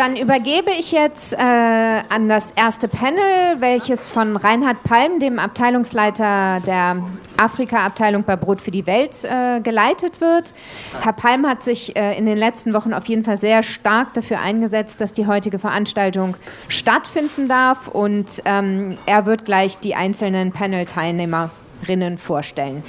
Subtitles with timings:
[0.00, 6.60] dann übergebe ich jetzt äh, an das erste Panel, welches von Reinhard Palm, dem Abteilungsleiter
[6.66, 7.04] der
[7.36, 10.54] Afrika-Abteilung bei Brot für die Welt, äh, geleitet wird.
[11.02, 14.40] Herr Palm hat sich äh, in den letzten Wochen auf jeden Fall sehr stark dafür
[14.40, 16.34] eingesetzt, dass die heutige Veranstaltung
[16.68, 22.82] stattfinden darf und ähm, er wird gleich die einzelnen Panel-Teilnehmerinnen vorstellen.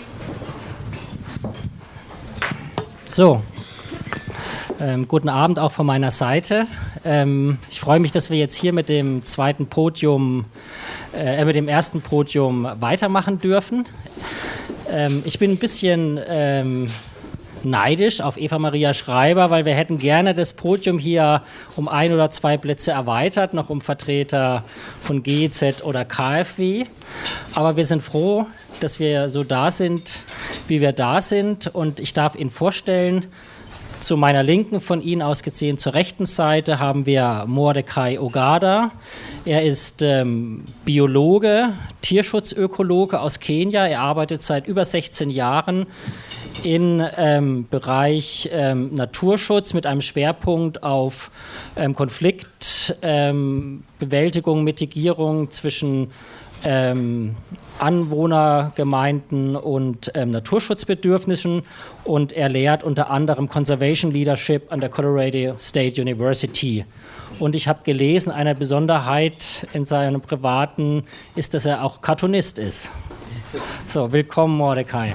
[3.05, 3.41] So,
[4.81, 6.65] ähm, guten Abend auch von meiner Seite.
[7.05, 10.45] Ähm, ich freue mich, dass wir jetzt hier mit dem zweiten Podium,
[11.15, 13.85] äh, mit dem ersten Podium weitermachen dürfen.
[14.89, 16.89] Ähm, ich bin ein bisschen ähm,
[17.63, 21.43] neidisch auf Eva Maria Schreiber, weil wir hätten gerne das Podium hier
[21.75, 24.63] um ein oder zwei Plätze erweitert, noch um Vertreter
[24.99, 26.85] von GZ oder KfW.
[27.53, 28.47] Aber wir sind froh,
[28.79, 30.21] dass wir so da sind,
[30.67, 31.67] wie wir da sind.
[31.67, 33.27] Und ich darf Ihnen vorstellen,
[34.01, 38.91] zu meiner Linken von Ihnen aus gesehen, zur rechten Seite haben wir Mordecai Ogada.
[39.45, 41.69] Er ist ähm, Biologe,
[42.01, 43.85] Tierschutzökologe aus Kenia.
[43.85, 45.85] Er arbeitet seit über 16 Jahren
[46.63, 51.31] im ähm, Bereich ähm, Naturschutz mit einem Schwerpunkt auf
[51.75, 56.11] ähm, Konfliktbewältigung, ähm, Mitigierung zwischen
[56.63, 57.35] ähm,
[57.79, 61.63] Anwohnergemeinden und ähm, Naturschutzbedürfnissen
[62.03, 66.85] und er lehrt unter anderem Conservation Leadership an der Colorado State University.
[67.39, 71.03] Und ich habe gelesen, eine Besonderheit in seinem Privaten
[71.35, 72.91] ist, dass er auch Cartoonist ist.
[73.87, 75.13] So, willkommen Mordecai.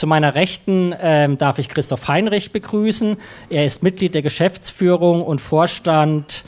[0.00, 3.18] Zu meiner Rechten ähm, darf ich Christoph Heinrich begrüßen.
[3.50, 6.42] Er ist Mitglied der Geschäftsführung und Vorstand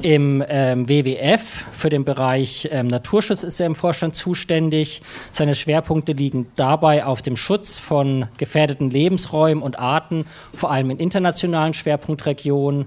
[0.00, 1.66] im ähm, WWF.
[1.70, 5.02] Für den Bereich ähm, Naturschutz ist er im Vorstand zuständig.
[5.32, 10.96] Seine Schwerpunkte liegen dabei auf dem Schutz von gefährdeten Lebensräumen und Arten, vor allem in
[10.96, 12.86] internationalen Schwerpunktregionen,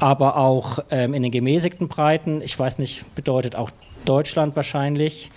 [0.00, 2.42] aber auch ähm, in den gemäßigten Breiten.
[2.42, 3.70] Ich weiß nicht, bedeutet auch
[4.04, 5.30] Deutschland wahrscheinlich.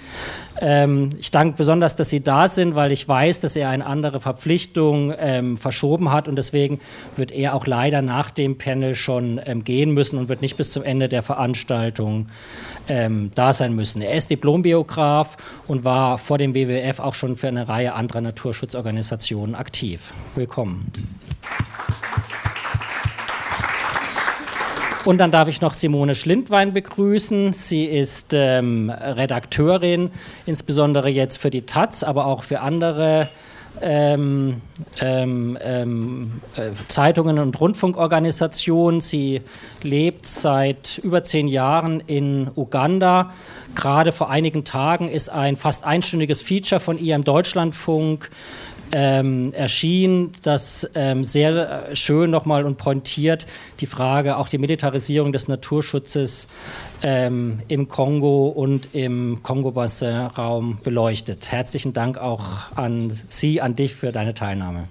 [0.62, 4.22] Ähm, ich danke besonders, dass Sie da sind, weil ich weiß, dass er eine andere
[4.22, 6.80] Verpflichtung ähm, verschoben hat und deswegen
[7.16, 10.72] wird er auch leider nach dem Panel schon ähm, gehen müssen und wird nicht bis
[10.72, 12.28] zum Ende der Veranstaltung
[12.88, 14.02] ähm, da sein müssen.
[14.02, 15.36] Er ist Diplombiograf
[15.68, 20.14] und war vor dem WWF auch schon für eine Reihe anderer Naturschutzorganisationen aktiv.
[20.36, 20.92] Willkommen.
[25.06, 27.54] Und dann darf ich noch Simone Schlindwein begrüßen.
[27.54, 30.10] Sie ist ähm, Redakteurin,
[30.48, 33.30] insbesondere jetzt für die Taz, aber auch für andere
[33.82, 34.62] ähm,
[35.02, 39.00] ähm, ähm, äh, Zeitungen und Rundfunkorganisationen.
[39.00, 39.42] Sie
[39.84, 43.32] lebt seit über zehn Jahren in Uganda.
[43.76, 48.32] Gerade vor einigen Tagen ist ein fast einstündiges Feature von ihr im Deutschlandfunk
[48.98, 53.46] ähm, erschien, das ähm, sehr äh, schön nochmal und pointiert
[53.82, 56.48] die Frage, auch die Militarisierung des Naturschutzes
[57.04, 61.52] ähm, im Kongo und im Kongo-Bassin-Raum beleuchtet.
[61.52, 64.88] Herzlichen Dank auch an Sie, an dich für deine Teilnahme.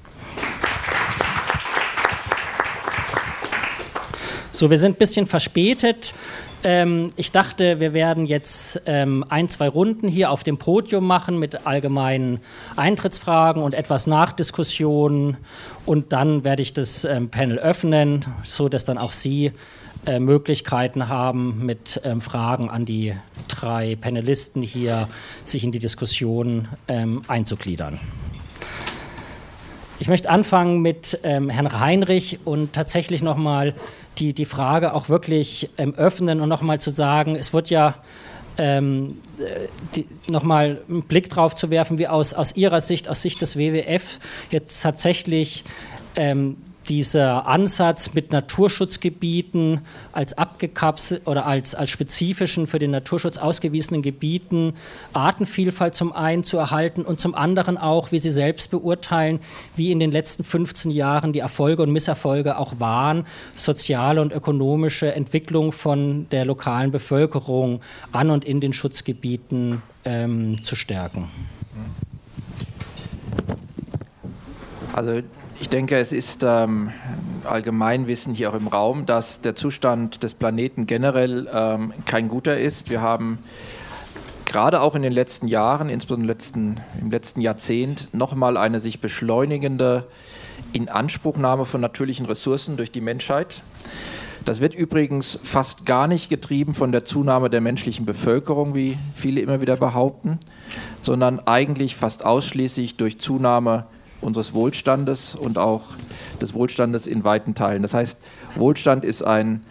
[4.52, 6.12] So, wir sind ein bisschen verspätet.
[6.66, 11.38] Ähm, ich dachte, wir werden jetzt ähm, ein, zwei Runden hier auf dem Podium machen
[11.38, 12.40] mit allgemeinen
[12.74, 15.36] Eintrittsfragen und etwas Nachdiskussionen.
[15.84, 19.52] Und dann werde ich das ähm, Panel öffnen, sodass dann auch Sie
[20.06, 23.14] äh, Möglichkeiten haben, mit ähm, Fragen an die
[23.46, 25.08] drei Panelisten hier
[25.44, 28.00] sich in die Diskussion ähm, einzugliedern.
[29.98, 33.74] Ich möchte anfangen mit ähm, Herrn Heinrich und tatsächlich nochmal
[34.18, 37.96] die, die Frage auch wirklich ähm, öffnen und nochmal zu sagen, es wird ja
[38.56, 39.18] ähm,
[40.28, 44.20] nochmal einen Blick drauf zu werfen, wie aus, aus Ihrer Sicht, aus Sicht des WWF
[44.50, 45.64] jetzt tatsächlich
[46.16, 46.56] ähm,
[46.88, 49.80] dieser Ansatz mit Naturschutzgebieten
[50.12, 54.74] als abgekapselt oder als, als spezifischen für den Naturschutz ausgewiesenen Gebieten
[55.12, 59.40] Artenvielfalt zum einen zu erhalten und zum anderen auch, wie Sie selbst beurteilen,
[59.76, 65.14] wie in den letzten 15 Jahren die Erfolge und Misserfolge auch waren, soziale und ökonomische
[65.14, 67.80] Entwicklung von der lokalen Bevölkerung
[68.12, 71.28] an und in den Schutzgebieten ähm, zu stärken.
[74.92, 75.22] Also
[75.60, 76.92] ich denke, es ist ähm,
[77.44, 82.90] Allgemeinwissen hier auch im Raum, dass der Zustand des Planeten generell ähm, kein guter ist.
[82.90, 83.38] Wir haben
[84.44, 89.00] gerade auch in den letzten Jahren, insbesondere im letzten, im letzten Jahrzehnt, nochmal eine sich
[89.00, 90.06] beschleunigende
[90.72, 93.62] Inanspruchnahme von natürlichen Ressourcen durch die Menschheit.
[94.44, 99.40] Das wird übrigens fast gar nicht getrieben von der Zunahme der menschlichen Bevölkerung, wie viele
[99.40, 100.38] immer wieder behaupten,
[101.00, 103.86] sondern eigentlich fast ausschließlich durch Zunahme
[104.24, 105.82] unseres Wohlstandes und auch
[106.40, 107.82] des Wohlstandes in weiten Teilen.
[107.82, 108.18] Das heißt,
[108.56, 109.62] Wohlstand ist ein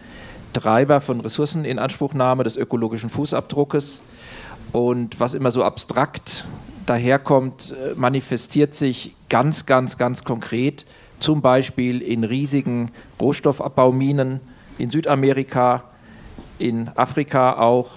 [0.54, 4.04] Treiber von Ressourceninanspruchnahme des ökologischen Fußabdruckes.
[4.72, 6.46] Und was immer so abstrakt
[6.86, 10.86] daherkommt, äh, manifestiert sich ganz, ganz, ganz konkret,
[11.20, 14.42] zum Beispiel in riesigen Rohstoffabbaumminen
[14.78, 15.84] in Südamerika,
[16.60, 17.92] in Afrika auch.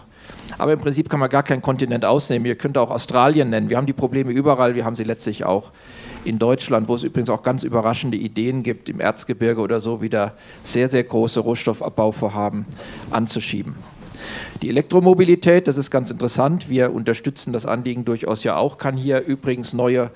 [0.58, 2.46] Aber im Prinzip kann man gar keinen Kontinent ausnehmen.
[2.46, 3.68] Ihr könnt auch Australien nennen.
[3.68, 5.72] Wir haben die Probleme überall, wir haben sie letztlich auch
[6.26, 10.34] in Deutschland, wo es übrigens auch ganz überraschende Ideen gibt, im Erzgebirge oder so wieder
[10.62, 12.66] sehr, sehr große Rohstoffabbauvorhaben
[13.10, 13.76] anzuschieben.
[14.62, 16.68] Die Elektromobilität, das ist ganz interessant.
[16.68, 20.10] Wir unterstützen das Anliegen durchaus ja auch, kann hier übrigens neue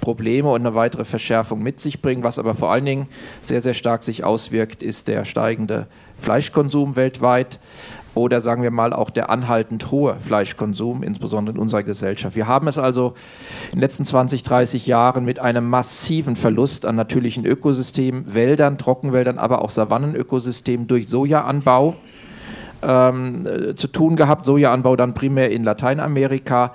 [0.00, 2.22] Probleme und eine weitere Verschärfung mit sich bringen.
[2.22, 3.08] Was aber vor allen Dingen
[3.42, 5.86] sehr, sehr stark sich auswirkt, ist der steigende
[6.18, 7.58] Fleischkonsum weltweit
[8.16, 12.34] oder sagen wir mal auch der anhaltend hohe Fleischkonsum, insbesondere in unserer Gesellschaft.
[12.34, 13.14] Wir haben es also
[13.66, 19.38] in den letzten 20, 30 Jahren mit einem massiven Verlust an natürlichen Ökosystemen, Wäldern, Trockenwäldern,
[19.38, 21.94] aber auch Savannenökosystemen durch Sojaanbau
[22.82, 23.46] ähm,
[23.76, 24.46] zu tun gehabt.
[24.46, 26.72] Sojaanbau dann primär in Lateinamerika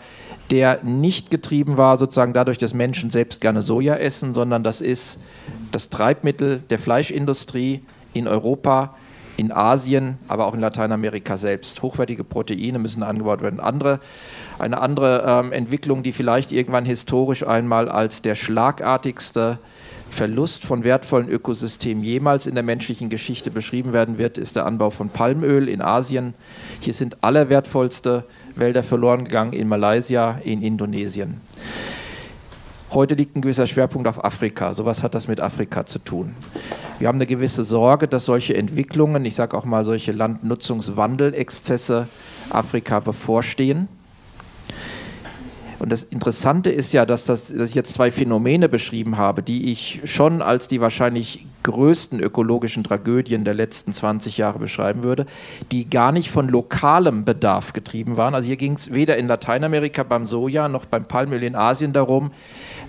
[0.51, 5.19] der nicht getrieben war sozusagen dadurch, dass Menschen selbst gerne Soja essen, sondern das ist
[5.71, 7.81] das Treibmittel der Fleischindustrie
[8.13, 8.95] in Europa
[9.37, 11.81] in Asien, aber auch in Lateinamerika selbst.
[11.81, 13.59] Hochwertige Proteine müssen angebaut werden.
[13.59, 13.99] Andere,
[14.59, 19.57] eine andere ähm, Entwicklung, die vielleicht irgendwann historisch einmal als der schlagartigste
[20.09, 24.89] Verlust von wertvollen Ökosystemen jemals in der menschlichen Geschichte beschrieben werden wird, ist der Anbau
[24.89, 26.33] von Palmöl in Asien.
[26.81, 28.25] Hier sind allerwertvollste
[28.55, 31.39] Wälder verloren gegangen in Malaysia, in Indonesien.
[32.91, 34.73] Heute liegt ein gewisser Schwerpunkt auf Afrika.
[34.73, 36.35] So was hat das mit Afrika zu tun.
[37.01, 42.07] Wir haben eine gewisse Sorge, dass solche Entwicklungen, ich sage auch mal solche Landnutzungswandelexzesse
[42.51, 43.87] Afrika bevorstehen.
[45.79, 49.71] Und das Interessante ist ja, dass, das, dass ich jetzt zwei Phänomene beschrieben habe, die
[49.71, 55.25] ich schon als die wahrscheinlich größten ökologischen Tragödien der letzten 20 Jahre beschreiben würde,
[55.71, 58.35] die gar nicht von lokalem Bedarf getrieben waren.
[58.35, 62.29] Also hier ging es weder in Lateinamerika beim Soja noch beim Palmöl in Asien darum,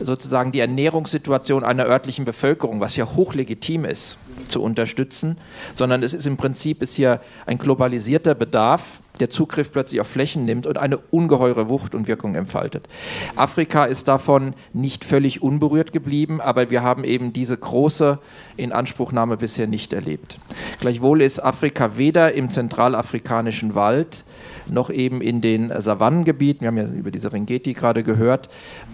[0.00, 4.18] sozusagen die Ernährungssituation einer örtlichen Bevölkerung, was ja hochlegitim ist,
[4.48, 5.38] zu unterstützen,
[5.74, 10.44] sondern es ist im Prinzip ist hier ein globalisierter Bedarf, der Zugriff plötzlich auf Flächen
[10.44, 12.88] nimmt und eine ungeheure Wucht und Wirkung entfaltet.
[13.36, 18.18] Afrika ist davon nicht völlig unberührt geblieben, aber wir haben eben diese große
[18.56, 20.38] Inanspruchnahme bisher nicht erlebt.
[20.80, 24.24] Gleichwohl ist Afrika weder im zentralafrikanischen Wald
[24.68, 28.48] noch eben in den Savannengebieten, wir haben ja über diese Ringeti gerade gehört,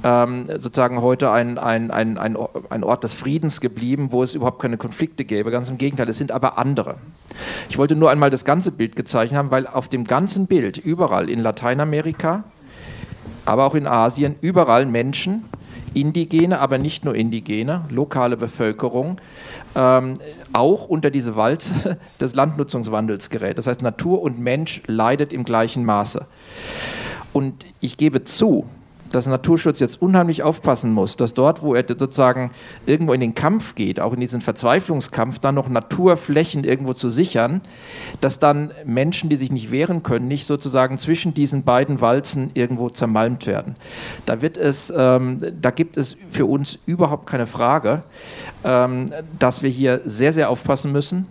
[0.05, 2.37] ähm, sozusagen heute ein, ein, ein, ein,
[2.71, 5.51] ein Ort des Friedens geblieben, wo es überhaupt keine Konflikte gäbe.
[5.51, 6.97] Ganz im Gegenteil, es sind aber andere.
[7.69, 11.29] Ich wollte nur einmal das ganze Bild gezeichnet haben, weil auf dem ganzen Bild überall
[11.31, 12.45] in Lateinamerika,
[13.45, 15.45] aber auch in Asien, überall Menschen,
[15.95, 19.19] Indigene, aber nicht nur Indigene, lokale Bevölkerung,
[19.75, 20.15] ähm,
[20.53, 23.59] auch unter diese Walze des Landnutzungswandels gerät.
[23.59, 26.27] Das heißt, Natur und Mensch leidet im gleichen Maße.
[27.33, 28.67] Und ich gebe zu,
[29.13, 32.51] dass Naturschutz jetzt unheimlich aufpassen muss, dass dort, wo er sozusagen
[32.87, 37.61] irgendwo in den Kampf geht, auch in diesen Verzweiflungskampf, dann noch Naturflächen irgendwo zu sichern,
[38.21, 42.91] dass dann Menschen, die sich nicht wehren können, nicht sozusagen zwischen diesen beiden Walzen irgendwo
[42.91, 43.77] zermalmt werden.
[44.27, 48.03] Da wird es, ähm, da gibt es für uns überhaupt keine Frage,
[48.65, 49.07] ähm,
[49.39, 51.27] dass wir hier sehr, sehr aufpassen müssen.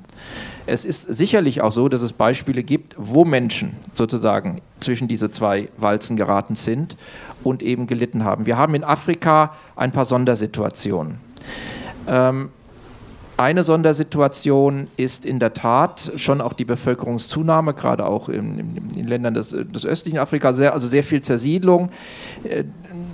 [0.69, 5.69] Es ist sicherlich auch so, dass es Beispiele gibt, wo Menschen sozusagen zwischen diese zwei
[5.77, 6.97] Walzen geraten sind
[7.47, 8.45] und eben gelitten haben.
[8.45, 11.19] Wir haben in Afrika ein paar Sondersituationen.
[12.07, 12.49] Ähm,
[13.37, 19.07] eine Sondersituation ist in der Tat schon auch die Bevölkerungszunahme, gerade auch in, in, in
[19.07, 21.89] Ländern des, des, östlichen Afrika, sehr, also sehr viel Zersiedlung
[22.43, 22.63] äh,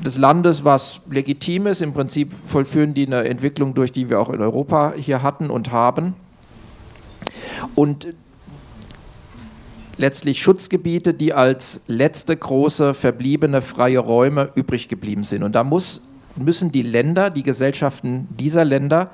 [0.06, 1.82] des Landes, was legitim ist.
[1.82, 5.72] Im Prinzip vollführen die eine Entwicklung durch, die wir auch in Europa hier hatten und
[5.72, 6.14] haben.
[7.76, 8.08] Und
[10.04, 15.44] letztlich Schutzgebiete, die als letzte große verbliebene freie Räume übrig geblieben sind.
[15.44, 16.02] Und da muss,
[16.36, 19.12] müssen die Länder, die Gesellschaften dieser Länder,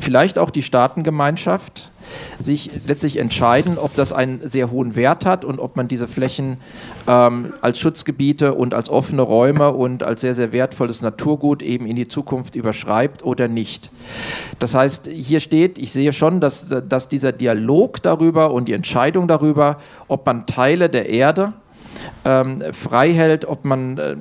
[0.00, 1.91] vielleicht auch die Staatengemeinschaft,
[2.38, 6.58] sich letztlich entscheiden, ob das einen sehr hohen Wert hat und ob man diese Flächen
[7.06, 11.96] ähm, als Schutzgebiete und als offene Räume und als sehr, sehr wertvolles Naturgut eben in
[11.96, 13.90] die Zukunft überschreibt oder nicht.
[14.58, 19.28] Das heißt, hier steht, ich sehe schon, dass, dass dieser Dialog darüber und die Entscheidung
[19.28, 19.78] darüber,
[20.08, 21.54] ob man Teile der Erde
[22.24, 24.16] ähm, frei hält, ob, man, äh,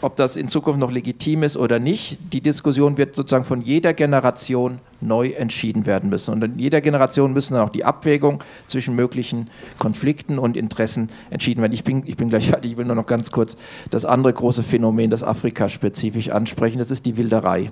[0.00, 2.18] ob das in Zukunft noch legitim ist oder nicht.
[2.32, 6.32] Die Diskussion wird sozusagen von jeder Generation neu entschieden werden müssen.
[6.32, 11.60] Und in jeder Generation müssen dann auch die Abwägung zwischen möglichen Konflikten und Interessen entschieden
[11.60, 11.72] werden.
[11.72, 13.56] Ich bin, ich bin gleich fertig, ich will nur noch ganz kurz
[13.90, 17.70] das andere große Phänomen, das Afrika spezifisch ansprechen, das ist die Wilderei.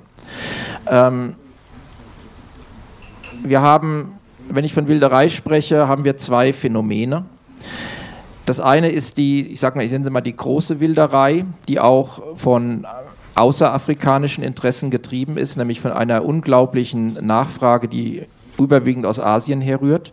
[0.87, 1.35] Ähm,
[3.43, 4.13] wir haben,
[4.49, 7.25] wenn ich von Wilderei spreche, haben wir zwei Phänomene.
[8.47, 11.79] Das eine ist die, ich sage mal, ich nenne sie mal die große Wilderei, die
[11.79, 12.87] auch von
[13.35, 18.25] außerafrikanischen Interessen getrieben ist, nämlich von einer unglaublichen Nachfrage, die
[18.63, 20.13] überwiegend aus Asien herrührt.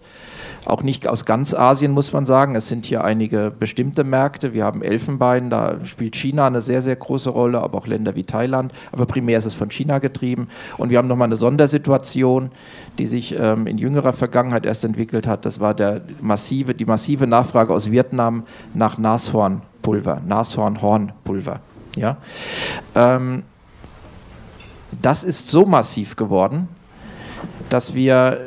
[0.65, 2.55] Auch nicht aus ganz Asien, muss man sagen.
[2.55, 4.53] Es sind hier einige bestimmte Märkte.
[4.53, 8.23] Wir haben Elfenbein, da spielt China eine sehr, sehr große Rolle, aber auch Länder wie
[8.23, 8.73] Thailand.
[8.91, 10.47] Aber primär ist es von China getrieben.
[10.77, 12.51] Und wir haben nochmal eine Sondersituation,
[12.97, 15.45] die sich ähm, in jüngerer Vergangenheit erst entwickelt hat.
[15.45, 21.61] Das war der massive, die massive Nachfrage aus Vietnam nach Nashornpulver, Nashornhornpulver.
[21.95, 22.17] Ja?
[22.95, 23.43] Ähm,
[25.01, 26.67] das ist so massiv geworden,
[27.69, 28.39] dass wir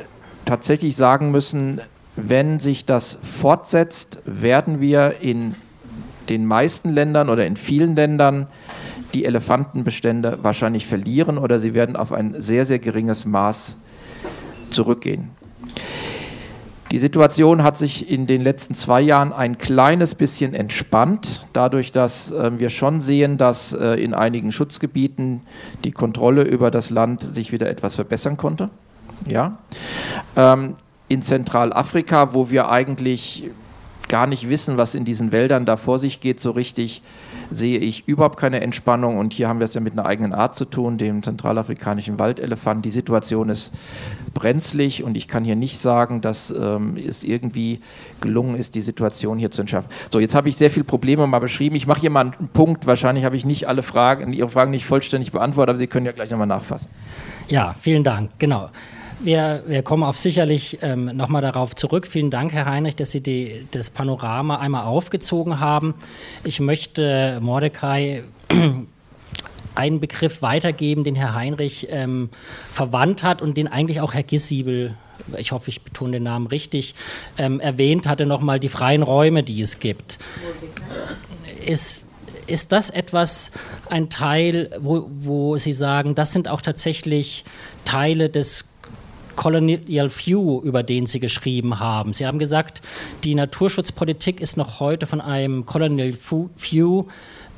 [0.45, 1.81] tatsächlich sagen müssen,
[2.17, 5.55] wenn sich das fortsetzt, werden wir in
[6.29, 8.49] den meisten Ländern oder in vielen Ländern
[9.15, 13.77] die Elefantenbestände wahrscheinlich verlieren oder sie werden auf ein sehr, sehr geringes Maß
[14.71, 15.31] zurückgehen.
[16.91, 22.31] Die Situation hat sich in den letzten zwei Jahren ein kleines bisschen entspannt, dadurch, dass
[22.31, 25.41] äh, wir schon sehen, dass äh, in einigen Schutzgebieten
[25.85, 28.69] die Kontrolle über das Land sich wieder etwas verbessern konnte.
[29.27, 29.59] Ja.
[30.37, 30.75] Ähm,
[31.09, 33.51] in Zentralafrika, wo wir eigentlich
[34.09, 37.03] gar nicht wissen, was in diesen Wäldern da vor sich geht, so richtig
[37.51, 39.19] sehe ich überhaupt keine Entspannung.
[39.19, 42.85] Und hier haben wir es ja mit einer eigenen Art zu tun, dem zentralafrikanischen Waldelefant.
[42.85, 43.73] Die Situation ist
[44.35, 47.81] brenzlig und ich kann hier nicht sagen, dass ähm, es irgendwie
[48.21, 49.91] gelungen ist, die Situation hier zu entschärfen.
[50.11, 51.77] So, jetzt habe ich sehr viele Probleme mal beschrieben.
[51.77, 52.87] Ich mache hier mal einen Punkt.
[52.87, 56.13] Wahrscheinlich habe ich nicht alle Fragen, Ihre Fragen nicht vollständig beantwortet, aber Sie können ja
[56.13, 56.91] gleich nochmal nachfassen.
[57.49, 58.31] Ja, vielen Dank.
[58.39, 58.69] Genau.
[59.25, 62.09] Wir, wir kommen auf sicherlich ähm, nochmal darauf zurück.
[62.09, 65.95] Vielen Dank, Herr Heinrich, dass Sie die, das Panorama einmal aufgezogen haben.
[66.43, 68.25] Ich möchte Mordecai
[69.77, 72.31] einen Begriff weitergeben, den Herr Heinrich ähm,
[72.73, 74.97] verwandt hat und den eigentlich auch Herr Gissiebel,
[75.37, 76.97] ich hoffe, ich betone den Namen richtig,
[77.39, 80.19] ähm, erwähnt hatte, nochmal die freien Räume, die es gibt.
[81.65, 82.09] Ist,
[82.49, 83.53] ist das etwas,
[83.89, 87.45] ein Teil, wo, wo Sie sagen, das sind auch tatsächlich
[87.85, 88.72] Teile des
[89.37, 92.13] Colonial View, über den Sie geschrieben haben.
[92.13, 92.83] Sie haben gesagt,
[93.25, 97.05] die Naturschutzpolitik ist noch heute von einem Colonial View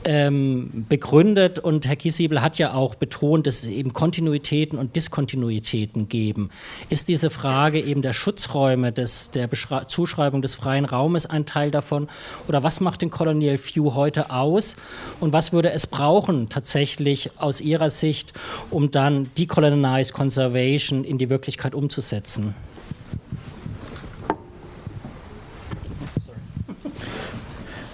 [0.04, 6.08] ähm, begründet und Herr Kiesiebel hat ja auch betont, dass es eben Kontinuitäten und Diskontinuitäten
[6.08, 6.50] geben.
[6.88, 11.70] Ist diese Frage eben der Schutzräume, des, der Beschrei Zuschreibung des freien Raumes ein Teil
[11.70, 12.08] davon?
[12.49, 14.76] Oder was macht den Colonial View heute aus?
[15.20, 18.32] Und was würde es brauchen tatsächlich aus Ihrer Sicht,
[18.70, 22.54] um dann Decolonized Conservation in die Wirklichkeit umzusetzen?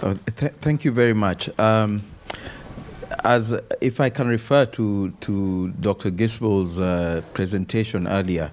[0.01, 1.47] Uh, th thank you very much.
[1.59, 2.01] Um,
[3.23, 6.09] as if I can refer to to Dr.
[6.09, 8.51] Gisbel's uh, presentation earlier,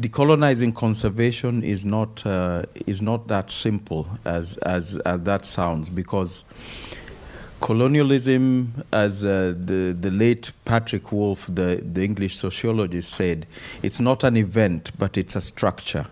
[0.00, 6.44] decolonizing conservation is not uh, is not that simple as as as that sounds because
[7.60, 13.46] colonialism, as uh, the, the late Patrick Wolf, the, the English sociologist, said,
[13.82, 16.06] it's not an event, but it's a structure.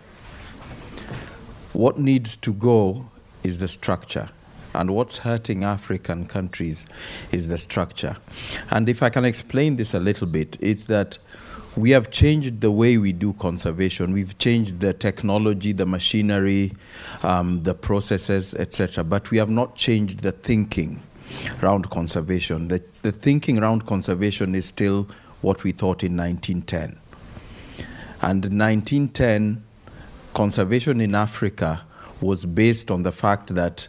[1.75, 3.05] What needs to go
[3.43, 4.29] is the structure.
[4.75, 6.87] And what's hurting African countries
[7.31, 8.17] is the structure.
[8.71, 11.19] And if I can explain this a little bit, it's that
[11.77, 14.13] we have changed the way we do conservation.
[14.13, 16.73] We've changed the technology, the machinery,
[17.23, 19.05] um, the processes, etc.
[19.05, 21.03] But we have not changed the thinking
[21.63, 22.69] around conservation.
[22.69, 25.09] The, the thinking around conservation is still
[25.41, 26.99] what we thought in 1910.
[28.21, 29.65] And 1910,
[30.35, 31.83] conservation in Africa
[32.23, 33.89] was based on the fact that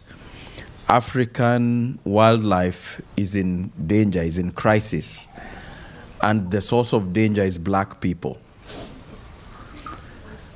[0.88, 5.26] African wildlife is in danger, is in crisis,
[6.22, 8.38] and the source of danger is black people.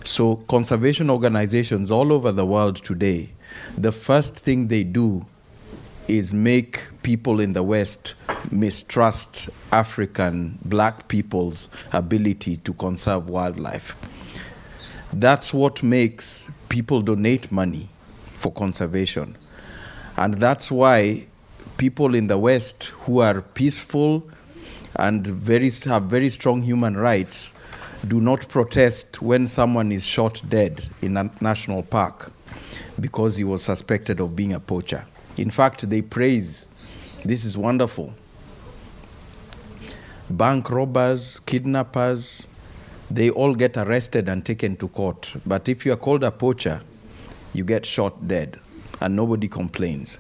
[0.04, 3.30] So, conservation organizations all over the world today,
[3.76, 5.26] the first thing they do
[6.08, 8.14] is make people in the West
[8.50, 13.94] mistrust African black people's ability to conserve wildlife.
[15.12, 17.88] That's what makes people donate money
[18.38, 19.36] for conservation.
[20.16, 21.26] And that's why
[21.76, 24.28] people in the West who are peaceful
[24.96, 27.52] and very, have very strong human rights
[28.06, 32.32] do not protest when someone is shot dead in a national park.
[33.00, 35.04] because he was suspected of being a poacher.
[35.36, 36.68] In fact, they praise
[37.24, 38.12] this is wonderful.
[40.30, 42.47] Bank robbers, kidnappers,
[43.10, 45.34] they all get arrested and taken to court.
[45.46, 46.82] But if you are called a poacher,
[47.54, 48.58] you get shot dead
[49.00, 50.18] and nobody complains.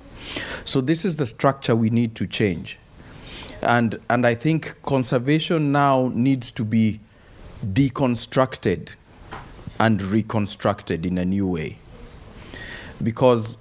[0.64, 2.78] So, this is the structure we need to change.
[3.62, 7.00] And, and I think conservation now needs to be
[7.64, 8.94] deconstructed
[9.80, 11.78] and reconstructed in a new way.
[13.02, 13.56] Because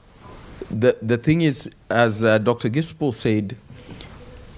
[0.69, 2.69] the, the thing is, as uh, Dr.
[2.69, 3.55] Gispel said,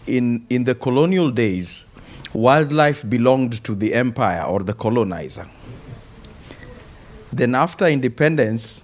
[0.07, 1.85] in, in the colonial days,
[2.33, 5.47] wildlife belonged to the empire or the colonizer.
[7.31, 8.83] Then, after independence,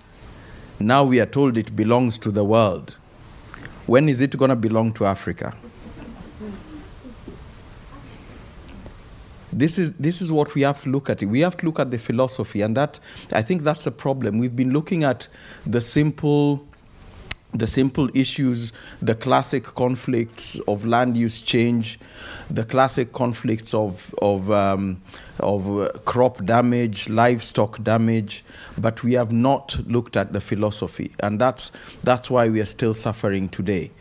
[0.79, 2.97] now we are told it belongs to the world.
[3.85, 5.55] When is it going to belong to Africa?
[9.53, 11.23] This is, this is what we have to look at.
[11.23, 12.99] We have to look at the philosophy, and that
[13.31, 14.37] I think that's the problem.
[14.37, 15.29] We've been looking at
[15.65, 16.65] the simple
[17.57, 21.99] the simple issues, the classic conflicts of land use change,
[22.49, 25.01] the classic conflicts of, of, um,
[25.39, 28.43] of uh, crop damage, livestock damage,
[28.77, 31.11] but we have not looked at the philosophy.
[31.21, 31.71] And that's,
[32.03, 33.91] that's why we are still suffering today.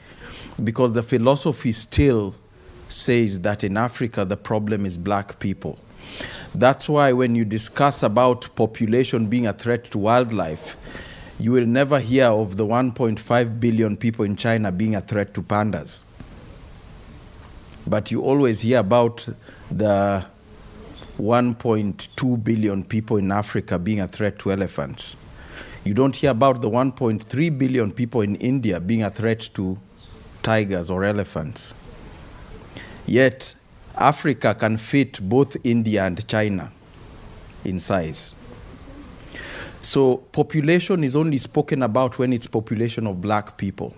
[0.62, 2.34] Because the philosophy still
[2.88, 5.78] says that in Africa the problem is black people.
[6.54, 10.76] That's why when you discuss about population being a threat to wildlife,
[11.38, 15.42] you will never hear of the 1.5 billion people in China being a threat to
[15.42, 16.02] pandas.
[17.86, 19.28] But you always hear about
[19.70, 20.24] the
[21.18, 25.16] 1.2 billion people in Africa being a threat to elephants.
[25.84, 29.78] You don't hear about the 1.3 billion people in India being a threat to
[30.42, 31.74] tigers or elephants.
[33.06, 33.54] Yet,
[33.96, 36.72] Africa can fit both India and China
[37.64, 38.34] in size.
[39.84, 43.94] So population is only spoken about when it's population of black people.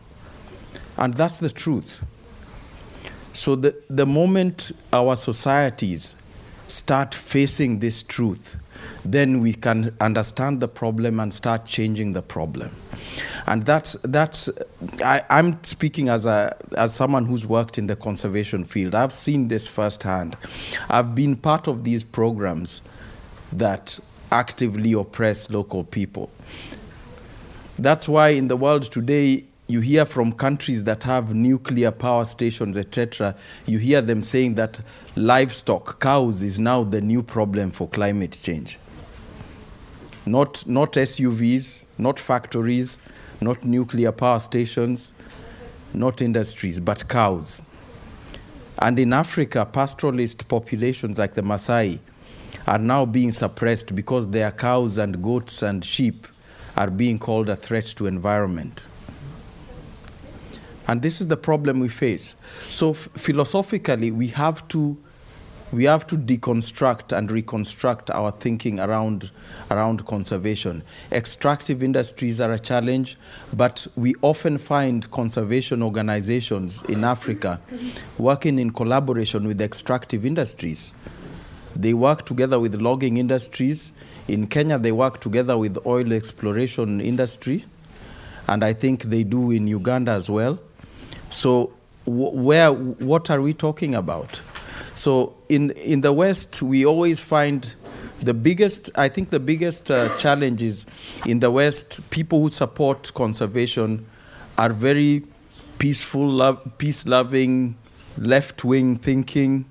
[0.99, 2.05] And that's the truth.
[3.33, 6.17] So the, the moment our societies
[6.67, 8.57] start facing this truth,
[9.05, 12.75] then we can understand the problem and start changing the problem.
[13.47, 14.51] And that's, that's
[15.05, 18.97] I, I'm speaking as, a, as someone who's worked in the conservation field.
[18.97, 20.37] I've seen this firsthand.
[20.91, 22.81] I've been part of these programs
[23.53, 24.01] that
[24.33, 26.31] actively oppress local people.
[27.79, 32.77] That's why in the world today, you hear from countries that have nuclear power stations,
[32.77, 33.35] etc.,
[33.67, 34.81] you hear them saying that
[35.17, 38.79] livestock, cows, is now the new problem for climate change.
[40.25, 43.01] Not, not SUVs, not factories,
[43.41, 45.13] not nuclear power stations,
[45.93, 47.63] not industries, but cows.
[48.79, 51.99] And in Africa, pastoralist populations like the Maasai
[52.67, 56.27] are now being suppressed because their cows and goats and sheep
[56.77, 58.87] are being called a threat to environment.
[60.89, 62.37] And this is the problem we face.
[62.69, 64.97] So philosophically, we have to
[65.73, 69.33] we have to deconstruct and reconstruct our thinking around
[69.71, 70.83] around conservation.
[71.11, 73.17] Extractive industries are a challenge,
[73.53, 77.61] but we often find conservation organizations in Africa
[78.17, 80.93] working in collaboration with extractive industries.
[81.81, 83.93] They work together with logging industries.
[84.29, 87.65] In Kenya, they work together with oil exploration industry,
[88.49, 90.59] and I think they do in Uganda as well.
[91.31, 91.73] So,
[92.05, 94.41] wh- where what are we talking about?
[94.95, 97.75] So, in in the West, we always find
[98.21, 98.91] the biggest.
[98.97, 100.87] I think the biggest uh, challenge is
[101.27, 102.09] in the West.
[102.11, 104.07] People who support conservation
[104.59, 105.23] are very
[105.79, 107.77] peaceful, love, peace-loving,
[108.19, 109.67] left-wing thinking.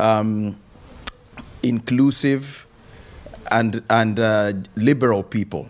[0.00, 0.56] Um,
[1.68, 2.66] inclusive
[3.50, 5.68] and, and uh, liberal people.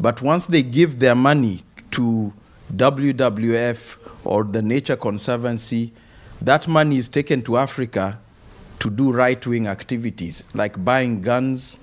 [0.00, 2.32] But once they give their money to
[2.74, 5.92] WWF or the Nature Conservancy,
[6.40, 8.18] that money is taken to Africa
[8.78, 11.80] to do right wing activities like buying guns,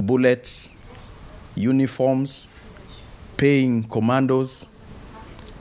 [0.00, 0.70] bullets,
[1.54, 2.48] uniforms,
[3.36, 4.66] paying commandos.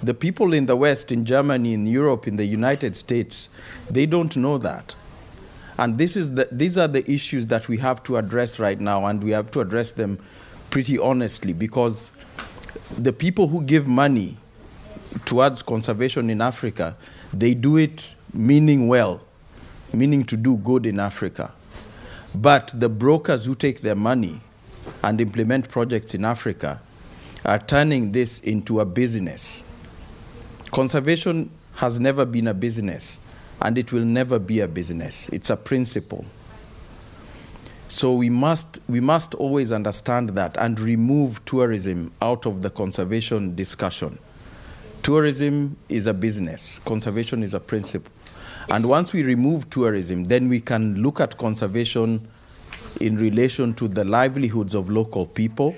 [0.02, 3.50] The people in the West, in Germany, in Europe, in the United States,
[3.90, 4.96] they don't know that.
[5.82, 9.08] And this is the, these are the issues that we have to address right now,
[9.08, 10.20] and we have to address them
[10.70, 12.12] pretty honestly because
[13.00, 14.38] the people who give money
[15.26, 16.96] towards conservation in Africa,
[17.34, 19.22] they do it meaning well,
[19.92, 21.52] meaning to do good in Africa.
[22.36, 24.40] But the brokers who take their money
[25.04, 26.80] and implement projects in Africa
[27.44, 29.64] are turning this into a business.
[30.70, 33.20] Conservation has never been a business
[33.62, 35.30] and it will never be a business.
[35.30, 36.26] It's a principle.
[37.88, 43.54] So we must, we must always understand that and remove tourism out of the conservation
[43.54, 44.18] discussion.
[45.04, 48.12] Tourism is a business, conservation is a principle.
[48.70, 52.26] And once we remove tourism, then we can look at conservation
[53.02, 55.76] in relation to the livelihoods of local people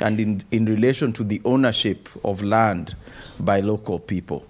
[0.00, 2.94] and in, in relation to the ownership of land
[3.40, 4.46] by local people.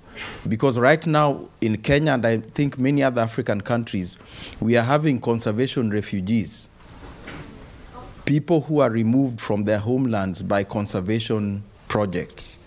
[0.47, 4.17] Because right now in Kenya and I think many other African countries,
[4.61, 6.69] we are having conservation refugees.
[8.25, 12.59] People who are removed from their homelands by conservation projects.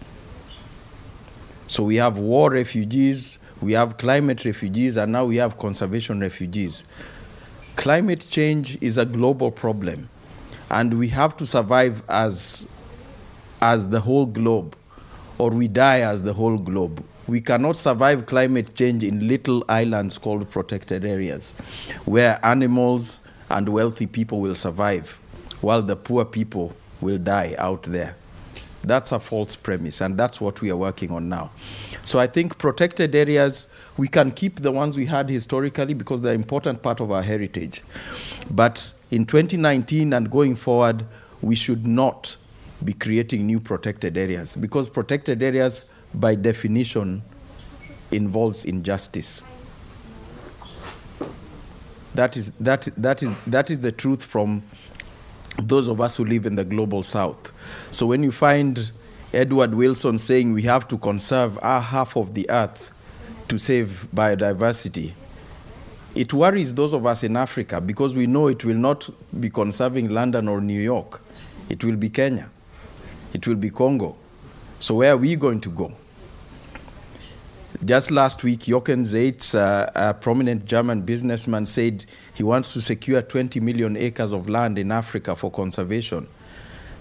[1.68, 6.84] So we have war refugees, we have climate refugees, and now we have conservation refugees.
[7.76, 10.10] Climate change is a global problem,
[10.70, 12.68] and we have to survive as,
[13.62, 14.76] as the whole globe,
[15.38, 17.04] or we die as the whole globe.
[17.28, 21.54] We cannot survive climate change in little islands called protected areas,
[22.06, 25.18] where animals and wealthy people will survive,
[25.62, 28.16] while the poor people will die out there.
[28.84, 31.52] That's a false premise, and that's what we are working on now.
[32.04, 36.34] So I think protected areas, we can keep the ones we had historically because they're
[36.34, 37.84] an important part of our heritage.
[38.50, 41.06] But in 2019 and going forward,
[41.42, 42.36] we should not
[42.84, 47.22] be creating new protected areas because protected areas, by definition,
[48.12, 49.46] involves injustice.
[52.14, 54.64] That is, that, that, is, that is the truth from
[55.58, 57.52] those of us who live in the global south.
[57.92, 58.92] So when you find
[59.34, 62.92] Edward Wilson saying we have to conserve our half of the earth
[63.48, 65.14] to save biodiversity,
[66.14, 70.10] it worries those of us in Africa because we know it will not be conserving
[70.10, 71.22] London or New York.
[71.70, 72.50] It will be Kenya.
[73.34, 74.18] It will be Congo.
[74.80, 75.94] So where are we going to go?
[77.84, 83.24] Just last week, Jochen Zeitz, uh, a prominent German businessman, said he wants to secure
[83.24, 86.28] 20 million acres of land in Africa for conservation.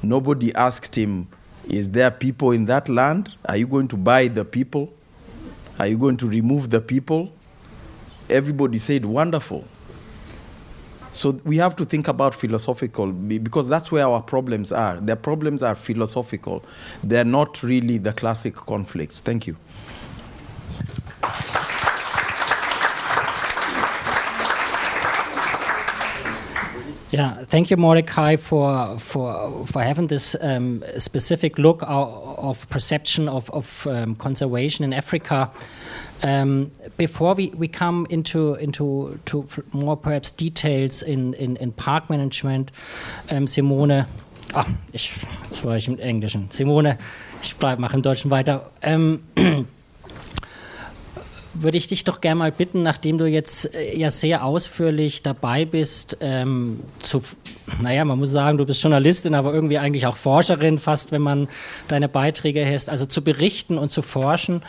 [0.03, 1.29] Nobody asked him,
[1.69, 3.35] Is there people in that land?
[3.45, 4.91] Are you going to buy the people?
[5.79, 7.31] Are you going to remove the people?
[8.31, 9.69] Everybody said, Wonderful.
[11.13, 14.97] So we have to think about philosophical because that's where our problems are.
[14.99, 16.65] Their problems are philosophical.
[17.03, 19.21] They're not really the classic conflicts.
[19.21, 19.57] Thank you.
[27.11, 33.51] Yeah, thank you, Mordecai, for for for having this um, specific look of perception of
[33.51, 35.51] of um, conservation in Africa.
[36.23, 42.11] Um, before we, we come into into to more perhaps details in, in, in park
[42.11, 42.71] management,
[43.31, 44.07] um, Simone,
[44.55, 45.11] ach, ich,
[45.45, 46.49] jetzt war ich im Englischen.
[46.51, 46.97] Simone,
[47.43, 48.71] ich bleibe mache im Deutschen weiter.
[51.63, 55.67] Würde ich dich doch gerne mal bitten, nachdem du jetzt äh, ja sehr ausführlich dabei
[55.67, 57.23] bist, ähm, zu,
[57.83, 61.49] naja, man muss sagen, du bist Journalistin, aber irgendwie eigentlich auch Forscherin, fast wenn man
[61.89, 64.63] deine Beiträge hörst, also zu berichten und zu forschen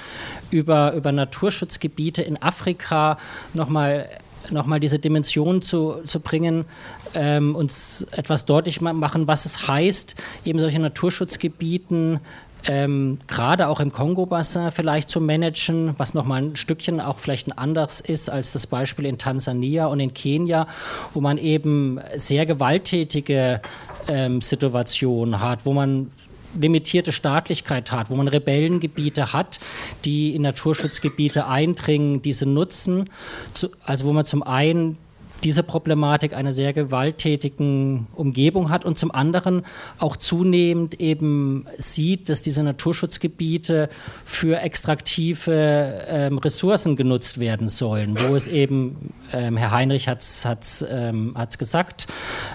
[0.50, 3.18] über, über Naturschutzgebiete in Afrika,
[3.54, 4.10] nochmal
[4.50, 6.66] nochmal diese Dimension zu, zu bringen,
[7.14, 12.20] ähm, uns etwas deutlich machen, was es heißt, eben solche Naturschutzgebieten
[12.66, 17.58] ähm, gerade auch im Kongo-Bassin vielleicht zu managen, was nochmal ein Stückchen auch vielleicht ein
[17.58, 20.68] anderes ist als das Beispiel in Tansania und in Kenia,
[21.14, 23.62] wo man eben sehr gewalttätige
[24.08, 26.12] ähm, Situationen hat, wo man
[26.60, 29.60] limitierte Staatlichkeit hat, wo man Rebellengebiete hat,
[30.06, 33.10] die in Naturschutzgebiete eindringen, diese nutzen,
[33.54, 34.98] zu, also wo man zum einen
[35.44, 39.64] diese Problematik einer sehr gewalttätigen Umgebung hat und zum anderen
[40.00, 43.90] auch zunehmend eben sieht, dass diese Naturschutzgebiete
[44.24, 50.86] für extraktive ähm, Ressourcen genutzt werden sollen, wo es eben, ähm, Herr Heinrich hat es
[50.90, 52.08] ähm, gesagt,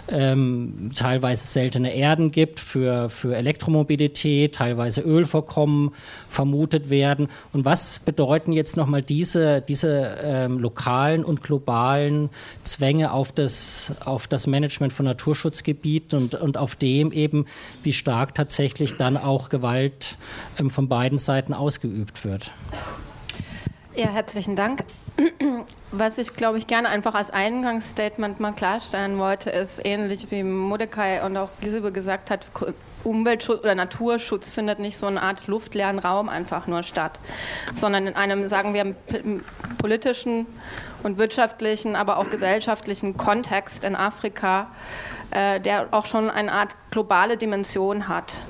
[0.08, 5.92] ähm, teilweise seltene Erden gibt für, für Elektromobilität, teilweise Ölvorkommen
[6.28, 7.28] vermutet werden.
[7.52, 12.30] Und was bedeuten jetzt nochmal diese, diese ähm, lokalen und globalen
[12.62, 12.75] Zwänge
[13.12, 17.46] auf das, auf das Management von Naturschutzgebieten und, und auf dem eben,
[17.82, 20.16] wie stark tatsächlich dann auch Gewalt
[20.58, 22.50] ähm, von beiden Seiten ausgeübt wird.
[23.94, 24.84] Ja, herzlichen Dank.
[25.90, 31.24] Was ich, glaube ich, gerne einfach als Eingangsstatement mal klarstellen wollte, ist ähnlich wie Mordecai
[31.24, 32.46] und auch Gisebe gesagt hat,
[33.06, 37.18] Umweltschutz oder Naturschutz findet nicht so eine Art luftleeren Raum einfach nur statt,
[37.74, 38.94] sondern in einem, sagen wir,
[39.78, 40.46] politischen
[41.02, 44.68] und wirtschaftlichen, aber auch gesellschaftlichen Kontext in Afrika,
[45.30, 48.42] äh, der auch schon eine Art globale Dimension hat.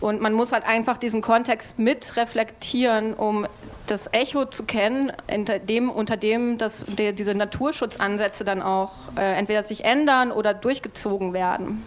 [0.00, 3.46] Und man muss halt einfach diesen Kontext mit reflektieren, um
[3.90, 9.34] das Echo zu kennen, unter dem, unter dem dass der, diese Naturschutzansätze dann auch äh,
[9.36, 11.84] entweder sich ändern oder durchgezogen werden.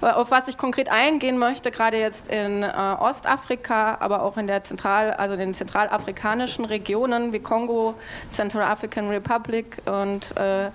[0.00, 4.64] Auf was ich konkret eingehen möchte, gerade jetzt in äh, Ostafrika, aber auch in der
[4.64, 7.94] Zentral, also den zentralafrikanischen Regionen wie Kongo,
[8.30, 10.70] Central African Republic und äh,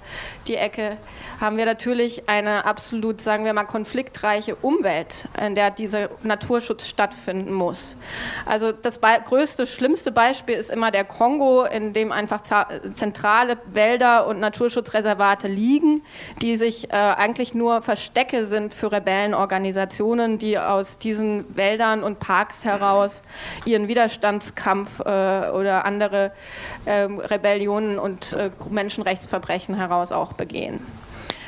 [0.47, 0.97] die Ecke,
[1.39, 7.53] haben wir natürlich eine absolut, sagen wir mal, konfliktreiche Umwelt, in der dieser Naturschutz stattfinden
[7.53, 7.97] muss.
[8.45, 14.39] Also das größte, schlimmste Beispiel ist immer der Kongo, in dem einfach zentrale Wälder und
[14.39, 16.03] Naturschutzreservate liegen,
[16.41, 22.65] die sich äh, eigentlich nur Verstecke sind für Rebellenorganisationen, die aus diesen Wäldern und Parks
[22.65, 23.23] heraus
[23.65, 26.31] ihren Widerstandskampf äh, oder andere
[26.85, 30.79] äh, Rebellionen und äh, Menschenrechtsverbrechen heraus auch begehen.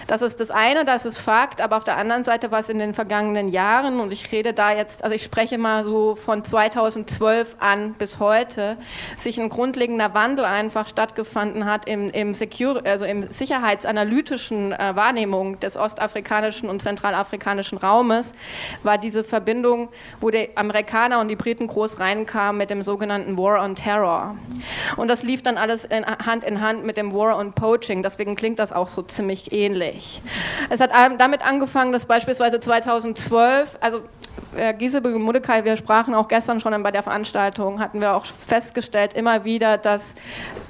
[0.07, 2.77] Das ist das eine, das ist Fakt, aber auf der anderen Seite war es in
[2.77, 7.55] den vergangenen Jahren, und ich rede da jetzt, also ich spreche mal so von 2012
[7.59, 8.77] an bis heute,
[9.17, 15.59] sich ein grundlegender Wandel einfach stattgefunden hat im, im, Secure, also im sicherheitsanalytischen äh, Wahrnehmung
[15.59, 18.33] des ostafrikanischen und zentralafrikanischen Raumes,
[18.83, 19.89] war diese Verbindung,
[20.21, 24.35] wo die Amerikaner und die Briten groß reinkamen mit dem sogenannten War on Terror.
[24.97, 28.35] Und das lief dann alles in, Hand in Hand mit dem War on Poaching, deswegen
[28.35, 30.21] klingt das auch so ziemlich ähnlich ähnlich.
[30.69, 34.01] Es hat damit angefangen, dass beispielsweise 2012, also
[34.57, 38.25] äh, Giesebe und Mudekai, wir sprachen auch gestern schon bei der Veranstaltung, hatten wir auch
[38.25, 40.15] festgestellt immer wieder, dass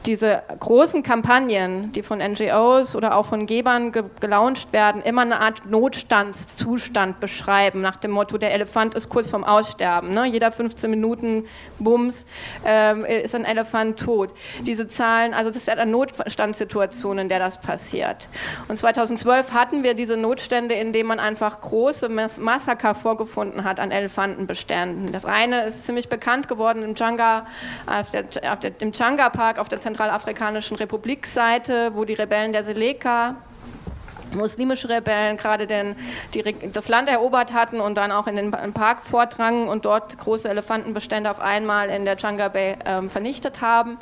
[0.06, 5.39] diese großen Kampagnen, die von NGOs oder auch von Gebern ge gelauncht werden, immer eine
[5.39, 10.13] Art Notstandszustand beschreiben, nach dem Motto, der Elefant ist kurz vorm Aussterben.
[10.13, 10.26] Ne?
[10.26, 11.45] Jeder 15 Minuten
[11.80, 12.26] Bums
[12.65, 14.32] äh, ist ein Elefant tot.
[14.62, 18.28] Diese Zahlen, also das ist eine Notstandssituation, in der das passiert.
[18.67, 23.91] Und 2012 hatten wir diese Notstände, in denen man einfach große Massaker vorgefunden hat an
[23.91, 25.11] Elefantenbeständen.
[25.11, 27.45] Das eine ist ziemlich bekannt geworden im Changa,
[27.88, 32.63] auf der, auf der, im Changa Park auf der Zentralafrikanischen Republikseite, wo die Rebellen der
[32.63, 33.35] Seleka
[34.35, 35.95] muslimische Rebellen gerade denn
[36.33, 40.49] die, das Land erobert hatten und dann auch in den Park vordrangen und dort große
[40.49, 43.97] Elefantenbestände auf einmal in der Changa Bay ähm, vernichtet haben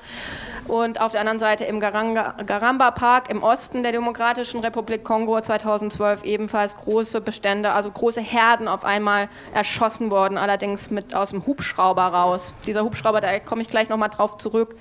[0.67, 6.23] und auf der anderen Seite im Garamba Park im Osten der Demokratischen Republik Kongo 2012
[6.23, 12.03] ebenfalls große Bestände, also große Herden auf einmal erschossen worden, allerdings mit aus dem Hubschrauber
[12.03, 12.53] raus.
[12.65, 14.75] Dieser Hubschrauber, da komme ich gleich nochmal drauf zurück.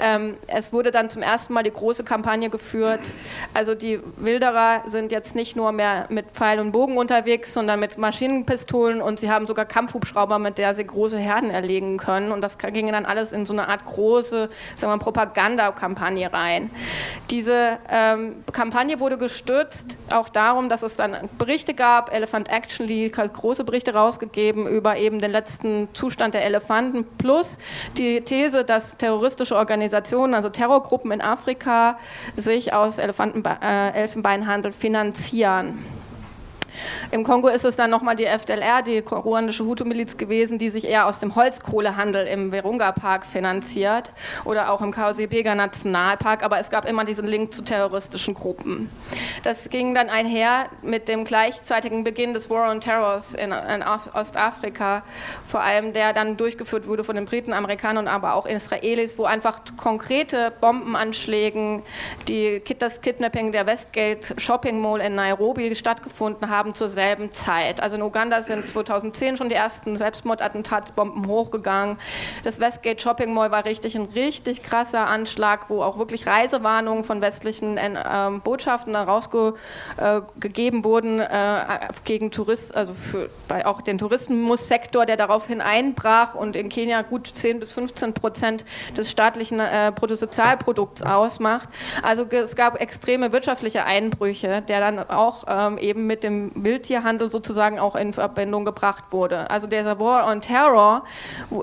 [0.00, 3.00] Ähm, es wurde dann zum ersten Mal die große Kampagne geführt.
[3.54, 7.98] Also die Wilderer sind jetzt nicht nur mehr mit Pfeil und Bogen unterwegs, sondern mit
[7.98, 12.32] Maschinenpistolen und sie haben sogar Kampfhubschrauber, mit der sie große Herden erlegen können.
[12.32, 16.70] Und das ging dann alles in so eine Art große, sagen wir mal, Propagandakampagne rein.
[17.30, 22.12] Diese ähm, Kampagne wurde gestützt auch darum, dass es dann Berichte gab.
[22.12, 27.58] Elephant Action League hat große Berichte rausgegeben über eben den letzten Zustand der Elefanten plus
[27.96, 31.98] die These, dass terroristische Organisationen, also Terrorgruppen in Afrika,
[32.36, 35.84] sich aus Elefanten, äh, Elfenbeinhandel finanzieren.
[37.10, 41.06] Im Kongo ist es dann nochmal die FDLR, die ruandische Hutu-Miliz gewesen, die sich eher
[41.06, 44.10] aus dem Holzkohlehandel im Virunga-Park finanziert
[44.44, 48.90] oder auch im Kausipega Nationalpark, aber es gab immer diesen Link zu terroristischen Gruppen.
[49.42, 53.84] Das ging dann einher mit dem gleichzeitigen Beginn des War on Terrors in, in
[54.14, 55.02] Ostafrika,
[55.46, 59.60] vor allem der dann durchgeführt wurde von den Briten, Amerikanern, aber auch Israelis, wo einfach
[59.76, 61.82] konkrete Bombenanschläge,
[62.28, 67.82] die, das Kidnapping der Westgate Shopping Mall in Nairobi stattgefunden haben, haben zur selben Zeit.
[67.82, 71.98] Also in Uganda sind 2010 schon die ersten Selbstmordattentatsbomben hochgegangen.
[72.42, 77.20] Das Westgate Shopping Mall war richtig ein richtig krasser Anschlag, wo auch wirklich Reisewarnungen von
[77.20, 77.90] westlichen äh,
[78.42, 81.28] Botschaften rausgegeben äh, wurden äh,
[82.04, 87.26] gegen Touristen, also für bei auch den Tourismussektor, der daraufhin einbrach und in Kenia gut
[87.26, 88.64] 10 bis 15 Prozent
[88.96, 91.68] des staatlichen äh, Bruttosozialprodukts ausmacht.
[92.02, 97.78] Also es gab extreme wirtschaftliche Einbrüche, der dann auch ähm, eben mit dem Wildtierhandel sozusagen
[97.78, 99.50] auch in Verbindung gebracht wurde.
[99.50, 101.04] Also dieser War on Terror,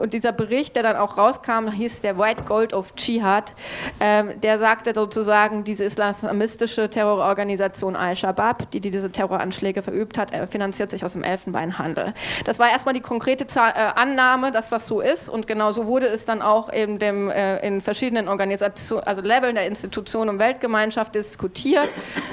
[0.07, 3.53] dieser Bericht, der dann auch rauskam, hieß der White Gold of Jihad,
[3.99, 11.03] ähm, der sagte sozusagen, diese islamistische Terrororganisation Al-Shabaab, die diese Terroranschläge verübt hat, finanziert sich
[11.03, 12.13] aus dem Elfenbeinhandel.
[12.45, 15.85] Das war erstmal die konkrete Zahl, äh, Annahme, dass das so ist und genau so
[15.85, 20.39] wurde es dann auch in, dem, äh, in verschiedenen Organisationen, also Leveln der Institutionen und
[20.39, 21.87] Weltgemeinschaft diskutiert.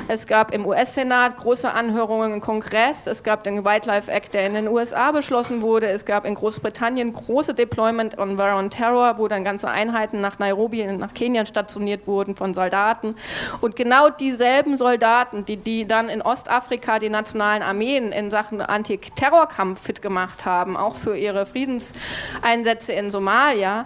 [0.08, 4.68] Es gab im US-Senat große Anhörungen Kongress, es gab den Wildlife Act, der in den
[4.68, 9.44] USA beschlossen wurde, es gab in Großbritannien große Deployment on War on Terror, wo dann
[9.44, 13.16] ganze Einheiten nach Nairobi, nach Kenia stationiert wurden von Soldaten.
[13.60, 19.82] Und genau dieselben Soldaten, die, die dann in Ostafrika die nationalen Armeen in Sachen Antiterrorkampf
[19.82, 23.84] fit gemacht haben, auch für ihre Friedenseinsätze in Somalia,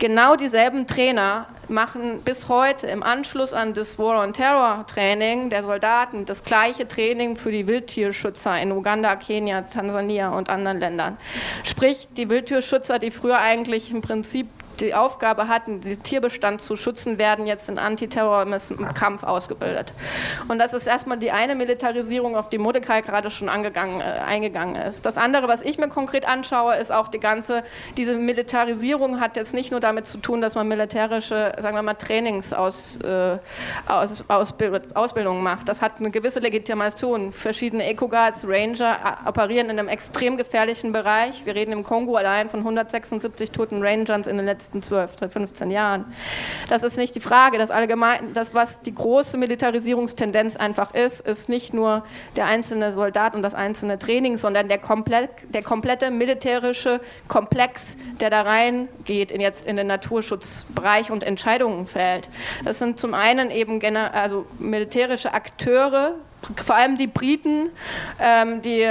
[0.00, 5.62] genau dieselben Trainer machen bis heute im Anschluss an das War on Terror Training der
[5.62, 11.16] Soldaten das gleiche Training für die Wildtierschützer in Uganda, Kenia, Tansania und anderen Ländern.
[11.64, 14.48] Sprich, die Wildtierschützer, die früher eigentlich im Prinzip
[14.80, 19.92] die Aufgabe hatten, den Tierbestand zu schützen, werden jetzt in Antiterrorismus-Kampf ausgebildet.
[20.48, 24.76] Und das ist erstmal die eine Militarisierung, auf die Mordecai gerade schon angegangen, äh, eingegangen
[24.76, 25.06] ist.
[25.06, 27.62] Das andere, was ich mir konkret anschaue, ist auch die ganze,
[27.96, 31.94] diese Militarisierung hat jetzt nicht nur damit zu tun, dass man militärische, sagen wir mal,
[31.94, 33.40] Trainingsausbildungen
[33.86, 35.68] äh, Ausbildung macht.
[35.68, 37.32] Das hat eine gewisse Legitimation.
[37.32, 41.44] Verschiedene Eco-Guards, Ranger operieren in einem extrem gefährlichen Bereich.
[41.46, 45.70] Wir reden im Kongo allein von 176 toten Rangers in den letzten letzten 12, 15
[45.70, 46.04] Jahren.
[46.68, 47.58] Das ist nicht die Frage.
[47.58, 52.04] Das, allgemein, das, was die große Militarisierungstendenz einfach ist, ist nicht nur
[52.36, 58.30] der einzelne Soldat und das einzelne Training, sondern der, komplett, der komplette militärische Komplex, der
[58.30, 62.28] da reingeht in, jetzt in den Naturschutzbereich und Entscheidungen fällt.
[62.64, 66.14] Das sind zum einen eben also militärische Akteure,
[66.64, 67.68] vor allem die Briten,
[68.18, 68.88] ähm, die,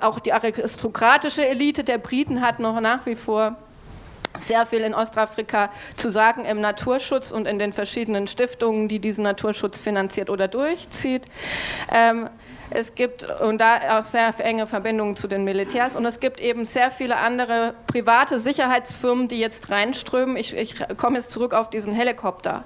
[0.00, 3.56] auch die aristokratische Elite der Briten hat noch nach wie vor
[4.38, 9.24] sehr viel in Ostafrika zu sagen im Naturschutz und in den verschiedenen Stiftungen, die diesen
[9.24, 11.24] Naturschutz finanziert oder durchzieht.
[11.92, 12.28] Ähm,
[12.74, 16.64] es gibt und da auch sehr enge Verbindungen zu den Militärs und es gibt eben
[16.64, 20.36] sehr viele andere private Sicherheitsfirmen, die jetzt reinströmen.
[20.36, 22.64] Ich, ich komme jetzt zurück auf diesen Helikopter.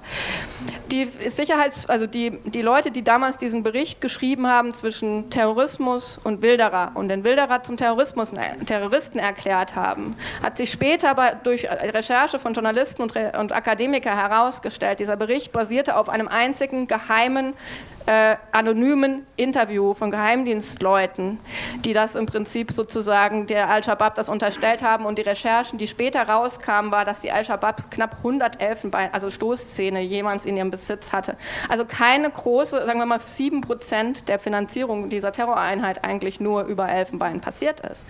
[0.91, 6.41] Die Sicherheits, also die, die Leute, die damals diesen Bericht geschrieben haben zwischen Terrorismus und
[6.41, 8.33] Wilderer und den Wilderer zum Terrorismus,
[8.65, 14.99] Terroristen erklärt haben, hat sich später aber durch Recherche von Journalisten und, und Akademiker herausgestellt,
[14.99, 17.53] dieser Bericht basierte auf einem einzigen geheimen
[18.07, 21.39] äh, anonymen Interview von Geheimdienstleuten,
[21.83, 26.23] die das im Prinzip sozusagen der Al-Shabaab das unterstellt haben und die Recherchen, die später
[26.23, 31.35] rauskamen, war, dass die Al-Shabaab knapp 100 Elfenbein, also Stoßzähne jemals in ihrem Besitz hatte.
[31.67, 36.87] Also keine große, sagen wir mal 7 Prozent der Finanzierung dieser Terroreinheit eigentlich nur über
[36.87, 38.05] Elfenbein passiert ist.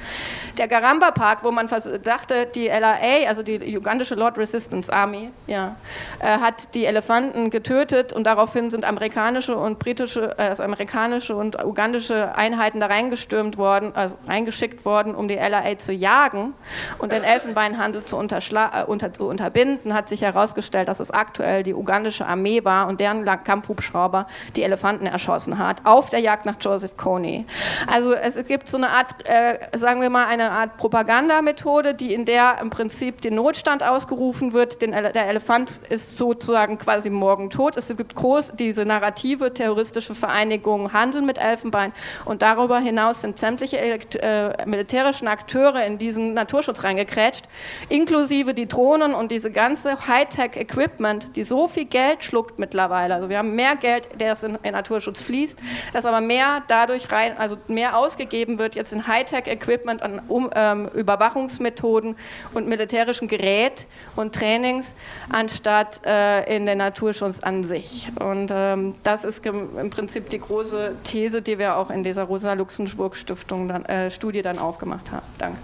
[0.59, 1.67] Der Garamba Park, wo man
[2.03, 5.75] dachte, die LRA, also die ugandische Lord Resistance Army, ja,
[6.19, 11.63] äh, hat die Elefanten getötet und daraufhin sind amerikanische und britische, äh, also amerikanische und
[11.63, 16.53] ugandische Einheiten da reingestürmt worden, also reingeschickt worden, um die LRA zu jagen
[16.97, 21.73] und den Elfenbeinhandel zu, äh, unter, zu unterbinden, hat sich herausgestellt, dass es aktuell die
[21.73, 26.97] ugandische Armee war und deren Kampfhubschrauber die Elefanten erschossen hat, auf der Jagd nach Joseph
[26.97, 27.45] Kony.
[27.89, 32.25] Also es gibt so eine Art, äh, sagen wir mal, eine Art Propagandamethode, die in
[32.25, 34.81] der im Prinzip den Notstand ausgerufen wird.
[34.81, 37.77] Den, der Elefant ist sozusagen quasi morgen tot.
[37.77, 41.93] Es gibt groß diese Narrative, Terrorismus terroristische Vereinigungen handeln mit Elfenbein
[42.25, 47.45] und darüber hinaus sind sämtliche äh, militärischen Akteure in diesen Naturschutz reingekrätscht,
[47.89, 53.13] inklusive die Drohnen und diese ganze Hightech-Equipment, die so viel Geld schluckt mittlerweile.
[53.13, 55.59] Also wir haben mehr Geld, das in, in Naturschutz fließt,
[55.93, 60.87] das aber mehr dadurch rein, also mehr ausgegeben wird jetzt in Hightech-Equipment an um, ähm,
[60.87, 62.15] Überwachungsmethoden
[62.55, 63.85] und militärischen Gerät
[64.15, 64.95] und Trainings,
[65.29, 68.07] anstatt äh, in den Naturschutz an sich.
[68.19, 69.43] Und ähm, das ist
[69.79, 74.09] im Prinzip die große These, die wir auch in dieser Rosa-Luxemburg-Stiftung dann, äh,
[74.41, 75.25] dann aufgemacht haben.
[75.37, 75.57] Danke.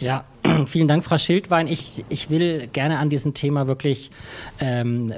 [0.00, 0.24] Ja,
[0.66, 1.66] vielen Dank, Frau Schildwein.
[1.66, 4.12] Ich, ich will gerne an diesem Thema wirklich
[4.60, 5.12] ähm,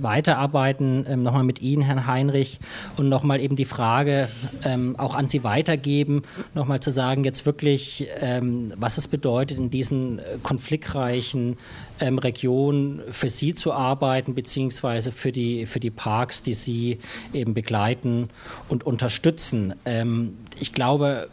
[0.00, 2.58] weiterarbeiten, ähm, nochmal mit Ihnen, Herrn Heinrich,
[2.96, 4.28] und nochmal eben die Frage
[4.64, 9.70] ähm, auch an Sie weitergeben, nochmal zu sagen, jetzt wirklich, ähm, was es bedeutet, in
[9.70, 11.56] diesen konfliktreichen
[12.00, 16.98] ähm, Regionen für Sie zu arbeiten, beziehungsweise für die, für die Parks, die Sie
[17.32, 18.28] eben begleiten
[18.68, 19.74] und unterstützen.
[19.84, 21.28] Ähm, ich glaube,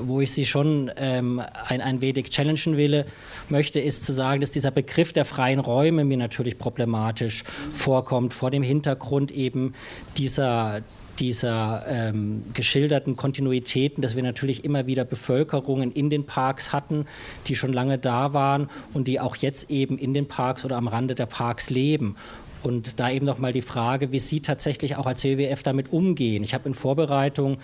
[0.00, 3.04] wo ich Sie schon ähm, ein, ein wenig challengen will,
[3.48, 8.50] möchte, ist zu sagen, dass dieser Begriff der freien Räume mir natürlich problematisch vorkommt, vor
[8.50, 9.74] dem Hintergrund eben
[10.16, 10.82] dieser,
[11.18, 17.06] dieser ähm, geschilderten Kontinuitäten, dass wir natürlich immer wieder Bevölkerungen in den Parks hatten,
[17.46, 20.88] die schon lange da waren und die auch jetzt eben in den Parks oder am
[20.88, 22.16] Rande der Parks leben.
[22.62, 26.42] Und da eben nochmal die Frage, wie Sie tatsächlich auch als WWF damit umgehen.
[26.42, 27.58] Ich habe in Vorbereitung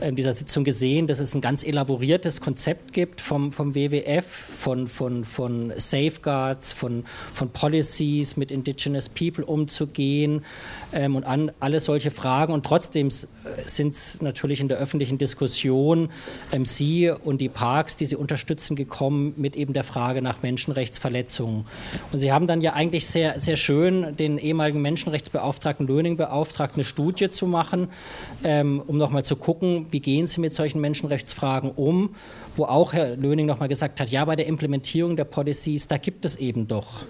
[0.00, 4.88] äh, dieser Sitzung gesehen, dass es ein ganz elaboriertes Konzept gibt vom, vom WWF, von,
[4.88, 10.44] von, von Safeguards, von, von Policies, mit Indigenous People umzugehen
[10.92, 12.52] ähm, und an, alle solche Fragen.
[12.52, 16.10] Und trotzdem sind es natürlich in der öffentlichen Diskussion
[16.52, 21.64] ähm, Sie und die Parks, die Sie unterstützen, gekommen mit eben der Frage nach Menschenrechtsverletzungen.
[22.12, 26.84] Und Sie haben dann ja eigentlich sehr, sehr schön den ehemaligen Menschenrechtsbeauftragten Löning beauftragt, eine
[26.84, 27.88] Studie zu machen,
[28.44, 32.14] ähm, um nochmal zu gucken, wie gehen Sie mit solchen Menschenrechtsfragen um,
[32.56, 36.24] wo auch Herr Löning nochmal gesagt hat, ja, bei der Implementierung der Policies, da gibt
[36.24, 37.04] es eben doch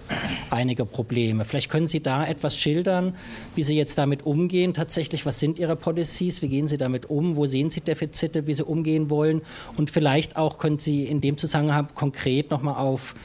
[0.49, 1.45] einige Probleme.
[1.45, 3.15] Vielleicht können Sie da etwas schildern,
[3.55, 5.25] wie Sie jetzt damit umgehen tatsächlich.
[5.25, 6.41] Was sind Ihre Policies?
[6.41, 7.35] Wie gehen Sie damit um?
[7.35, 9.41] Wo sehen Sie Defizite, wie Sie umgehen wollen?
[9.77, 13.15] Und vielleicht auch können Sie in dem Zusammenhang konkret nochmal auf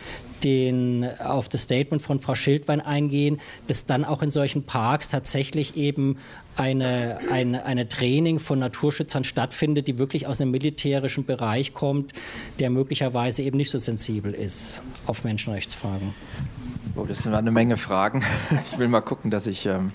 [0.45, 5.77] den, auf das Statement von Frau Schildwein eingehen, dass dann auch in solchen Parks tatsächlich
[5.77, 6.19] eben
[6.57, 12.13] eine, eine, eine Training von Naturschützern stattfindet, die wirklich aus einem militärischen Bereich kommt,
[12.59, 16.15] der möglicherweise eben nicht so sensibel ist auf Menschenrechtsfragen.
[16.95, 18.25] Oh, das sind eine Menge Fragen.
[18.73, 19.93] Ich will mal gucken, dass ich ähm,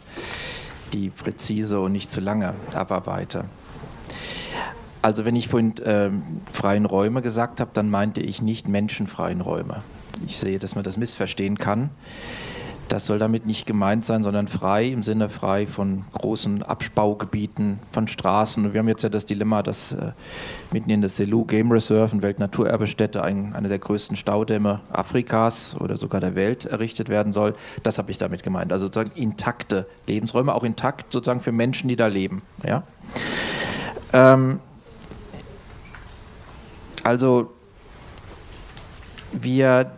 [0.94, 3.46] die präzise und nicht zu lange abarbeite.
[5.02, 9.82] Also wenn ich vorhin ähm, freien Räume gesagt habe, dann meinte ich nicht menschenfreien Räume.
[10.26, 11.89] Ich sehe, dass man das missverstehen kann.
[12.91, 18.09] Das soll damit nicht gemeint sein, sondern frei im Sinne frei von großen Absbaugebieten, von
[18.09, 18.66] Straßen.
[18.66, 20.12] Und wir haben jetzt ja das Dilemma, dass äh,
[20.74, 25.95] mitten in der Selou Game Reserve, eine Weltnaturerbestätte, ein, eine der größten Staudämme Afrikas oder
[25.95, 27.55] sogar der Welt errichtet werden soll.
[27.84, 28.74] Das habe ich damit gemeint.
[28.74, 32.41] Also sozusagen intakte Lebensräume, auch intakt sozusagen für Menschen, die da leben.
[32.66, 32.84] Ja?
[34.12, 34.59] Ähm,
[37.03, 37.53] also
[39.32, 39.91] wir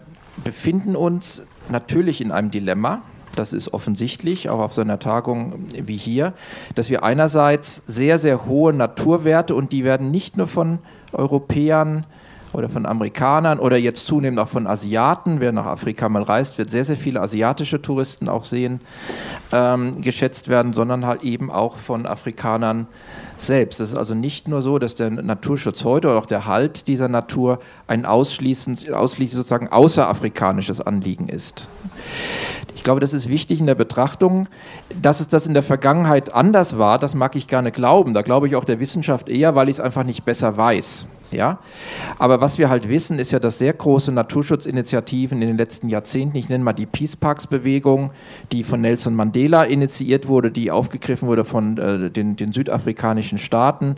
[0.43, 3.01] befinden uns natürlich in einem Dilemma,
[3.35, 6.33] das ist offensichtlich, auch auf so einer Tagung wie hier,
[6.75, 10.79] dass wir einerseits sehr, sehr hohe Naturwerte und die werden nicht nur von
[11.11, 12.05] Europäern
[12.53, 16.69] oder von Amerikanern oder jetzt zunehmend auch von Asiaten, wer nach Afrika mal reist, wird
[16.69, 18.81] sehr, sehr viele asiatische Touristen auch sehen,
[19.51, 22.87] ähm, geschätzt werden, sondern halt eben auch von Afrikanern
[23.37, 23.79] selbst.
[23.79, 27.07] Es ist also nicht nur so, dass der Naturschutz heute oder auch der Halt dieser
[27.07, 31.67] Natur ein ausschließend, ausschließlich sozusagen außerafrikanisches Anliegen ist.
[32.75, 34.47] Ich glaube, das ist wichtig in der Betrachtung.
[35.01, 38.13] Dass es das in der Vergangenheit anders war, das mag ich gerne glauben.
[38.13, 41.07] Da glaube ich auch der Wissenschaft eher, weil ich es einfach nicht besser weiß.
[41.33, 41.59] Ja?
[42.19, 46.37] Aber was wir halt wissen, ist ja, dass sehr große Naturschutzinitiativen in den letzten Jahrzehnten,
[46.37, 48.11] ich nenne mal die Peace Parks Bewegung,
[48.51, 53.95] die von Nelson Mandela initiiert wurde, die aufgegriffen wurde von äh, den, den, südafrikanischen Staaten,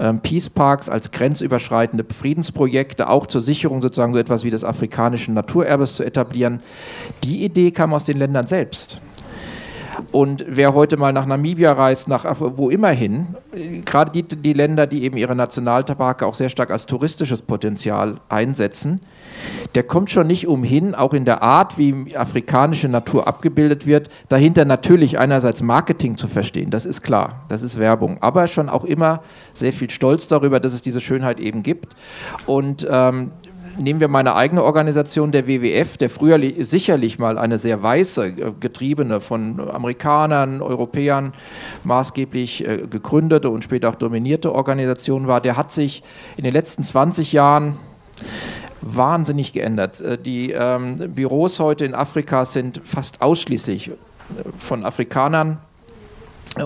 [0.00, 5.34] ähm, Peace Parks als grenzüberschreitende Friedensprojekte, auch zur Sicherung sozusagen so etwas wie des afrikanischen
[5.34, 6.60] Naturerbes zu etablieren.
[7.24, 9.00] Die Idee kam aus den Ländern selbst.
[10.12, 13.26] Und wer heute mal nach Namibia reist, nach wo immer hin,
[13.84, 19.00] gerade die, die Länder, die eben ihre Nationaltabake auch sehr stark als touristisches Potenzial einsetzen,
[19.74, 24.64] der kommt schon nicht umhin, auch in der Art, wie afrikanische Natur abgebildet wird, dahinter
[24.64, 29.22] natürlich einerseits Marketing zu verstehen, das ist klar, das ist Werbung, aber schon auch immer
[29.52, 31.94] sehr viel Stolz darüber, dass es diese Schönheit eben gibt.
[32.46, 33.32] Und ähm,
[33.78, 38.52] nehmen wir meine eigene Organisation, der WWF, der früher sicherlich mal eine sehr weiße, äh,
[38.58, 41.32] getriebene von Amerikanern, Europäern
[41.84, 46.02] maßgeblich äh, gegründete und später auch dominierte Organisation war, der hat sich
[46.36, 47.78] in den letzten 20 Jahren
[48.80, 50.00] wahnsinnig geändert.
[50.00, 53.92] Äh, die ähm, Büros heute in Afrika sind fast ausschließlich
[54.58, 55.58] von Afrikanern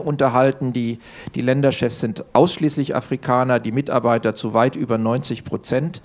[0.00, 0.72] unterhalten.
[0.72, 0.98] Die,
[1.34, 6.00] die Länderchefs sind ausschließlich Afrikaner, die Mitarbeiter zu weit über 90 Prozent.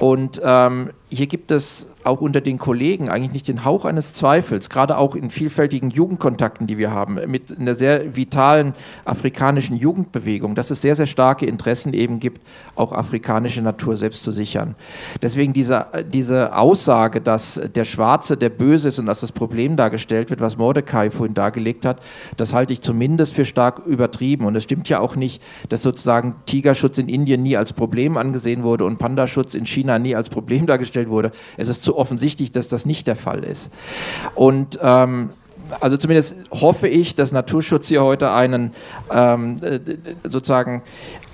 [0.00, 4.70] Und ähm, hier gibt es auch unter den Kollegen eigentlich nicht den Hauch eines Zweifels,
[4.70, 10.70] gerade auch in vielfältigen Jugendkontakten, die wir haben, mit einer sehr vitalen afrikanischen Jugendbewegung, dass
[10.70, 12.40] es sehr, sehr starke Interessen eben gibt,
[12.74, 14.74] auch afrikanische Natur selbst zu sichern.
[15.22, 20.30] Deswegen diese, diese Aussage, dass der Schwarze der Böse ist und dass das Problem dargestellt
[20.30, 22.00] wird, was Mordecai vorhin dargelegt hat,
[22.36, 24.46] das halte ich zumindest für stark übertrieben.
[24.46, 28.62] Und es stimmt ja auch nicht, dass sozusagen Tigerschutz in Indien nie als Problem angesehen
[28.62, 31.32] wurde und Pandaschutz in China nie als Problem dargestellt wurde.
[31.56, 33.72] Es ist zu offensichtlich, dass das nicht der Fall ist.
[34.34, 35.30] Und ähm,
[35.80, 38.72] also zumindest hoffe ich, dass Naturschutz hier heute einen
[39.10, 39.80] ähm, äh,
[40.24, 40.82] sozusagen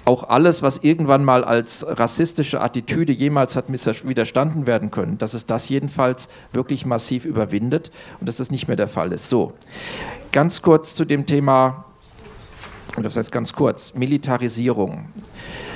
[0.05, 5.47] auch alles, was irgendwann mal als rassistische Attitüde jemals hat widerstanden werden können, dass es
[5.47, 9.29] das jedenfalls wirklich massiv überwindet und dass das nicht mehr der Fall ist.
[9.29, 9.53] So,
[10.33, 11.85] ganz kurz zu dem Thema,
[13.01, 15.09] das heißt ganz kurz, Militarisierung.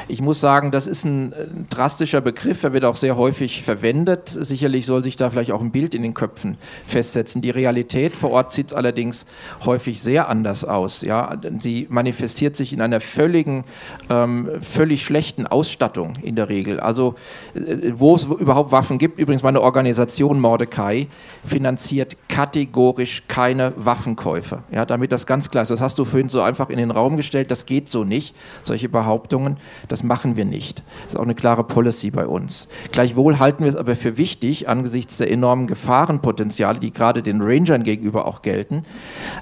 [0.09, 4.29] Ich muss sagen, das ist ein äh, drastischer Begriff, er wird auch sehr häufig verwendet.
[4.29, 7.43] Sicherlich soll sich da vielleicht auch ein Bild in den Köpfen festsetzen.
[7.43, 9.27] Die Realität vor Ort sieht allerdings
[9.65, 11.03] häufig sehr anders aus.
[11.03, 11.37] Ja?
[11.59, 13.65] Sie manifestiert sich in einer völligen,
[14.09, 16.79] ähm, völlig schlechten Ausstattung in der Regel.
[16.79, 17.17] Also
[17.55, 21.09] äh, wo es überhaupt Waffen gibt, übrigens meine Organisation Mordecai
[21.45, 24.63] finanziert kategorisch keine Waffenkäufe.
[24.71, 25.71] Ja, damit das ganz klar ist.
[25.71, 28.89] Das hast du vorhin so einfach in den Raum gestellt, das geht so nicht, solche
[28.89, 29.57] Behauptungen.
[29.89, 30.83] Das Das machen wir nicht.
[31.05, 32.69] Das ist auch eine klare Policy bei uns.
[32.93, 37.83] Gleichwohl halten wir es aber für wichtig, angesichts der enormen Gefahrenpotenziale, die gerade den Rangern
[37.83, 38.83] gegenüber auch gelten,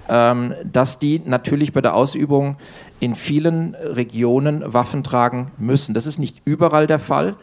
[0.09, 2.55] ähm, dass die natürlich bei der Ausübung
[3.01, 5.93] in vielen Regionen Waffen tragen müssen.
[5.93, 7.35] Das ist nicht überall der Fall.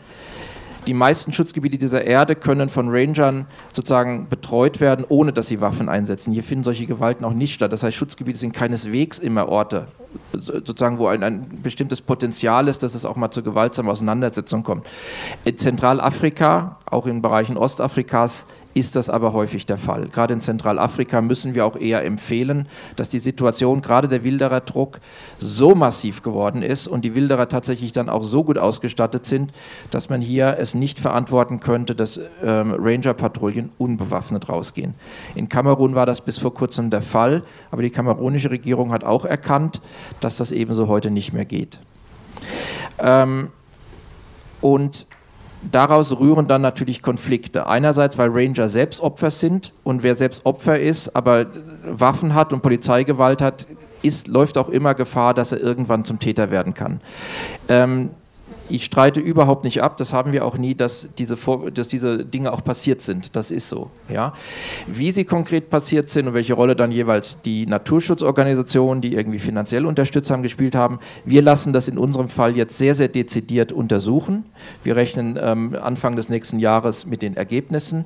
[0.88, 5.89] Die meisten Schutzgebiete dieser Erde können von Rangern sozusagen betreut werden, ohne dass sie Waffen
[5.89, 6.34] einsetzen.
[6.34, 7.71] Hier finden solche Gewalten auch nicht statt.
[7.71, 9.88] Das heißt, Schutzgebiete sind keineswegs immer Orte,
[10.34, 14.88] sozusagen, wo ein, ein bestimmtes Potenzial ist, dass es auch mal zu gewaltsamen Auseinandersetzungen kommt.
[15.45, 20.07] In Zentralafrika, auch in Bereichen Ostafrikas, ist das aber häufig der Fall.
[20.07, 24.99] Gerade in Zentralafrika müssen wir auch eher empfehlen, dass die Situation, gerade der Wilderer-Druck,
[25.39, 29.51] so massiv geworden ist und die Wilderer tatsächlich dann auch so gut ausgestattet sind,
[29.91, 34.93] dass man hier es nicht verantworten könnte, dass ähm, Ranger-Patrouillen unbewaffnet rausgehen.
[35.36, 39.26] In Kamerun war das bis vor kurzem der Fall, aber die kamerunische Regierung hat auch
[39.26, 39.82] erkannt,
[40.19, 41.80] dass das ebenso heute nicht mehr geht.
[42.99, 43.49] Ähm,
[44.61, 45.07] und
[45.70, 47.68] daraus rühren dann natürlich Konflikte.
[47.68, 51.47] Einerseits, weil Ranger selbst Opfer sind und wer selbst Opfer ist, aber
[51.86, 53.68] Waffen hat und Polizeigewalt hat,
[54.01, 57.01] ist, läuft auch immer Gefahr, dass er irgendwann zum Täter werden kann.
[57.70, 58.09] Ähm,
[58.72, 61.36] ich streite überhaupt nicht ab, das haben wir auch nie, dass diese,
[61.74, 63.36] dass diese Dinge auch passiert sind.
[63.36, 63.91] Das ist so.
[64.09, 64.34] Ja.
[64.88, 69.86] Wie sie konkret passiert sind und welche Rolle dann jeweils die Naturschutzorganisationen, die irgendwie finanziell
[69.86, 74.45] unterstützt haben, gespielt haben, wir lassen das in unserem Fall jetzt sehr, sehr dezidiert untersuchen.
[74.84, 78.05] Wir rechnen ähm, Anfang des nächsten Jahres mit den Ergebnissen.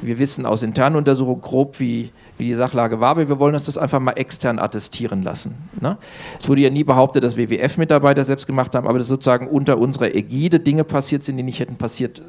[0.00, 2.10] Wir wissen aus internen Untersuchungen grob, wie
[2.42, 5.54] wie die Sachlage war, aber wir wollen uns das einfach mal extern attestieren lassen.
[5.80, 5.96] Ne?
[6.40, 10.01] Es wurde ja nie behauptet, dass WWF-Mitarbeiter selbst gemacht haben, aber dass sozusagen unter unserer
[10.08, 12.22] Ägide Dinge passiert sind, die nicht hätten passiert,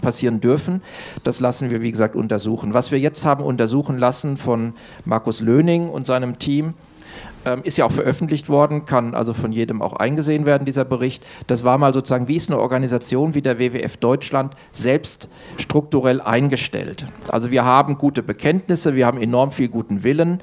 [0.00, 0.82] passieren dürfen.
[1.22, 2.74] Das lassen wir, wie gesagt, untersuchen.
[2.74, 4.74] Was wir jetzt haben untersuchen lassen von
[5.04, 6.74] Markus Löning und seinem Team,
[7.44, 11.24] ähm, ist ja auch veröffentlicht worden, kann also von jedem auch eingesehen werden, dieser Bericht.
[11.46, 17.06] Das war mal sozusagen, wie ist eine Organisation wie der WWF Deutschland selbst strukturell eingestellt.
[17.30, 20.40] Also wir haben gute Bekenntnisse, wir haben enorm viel guten Willen,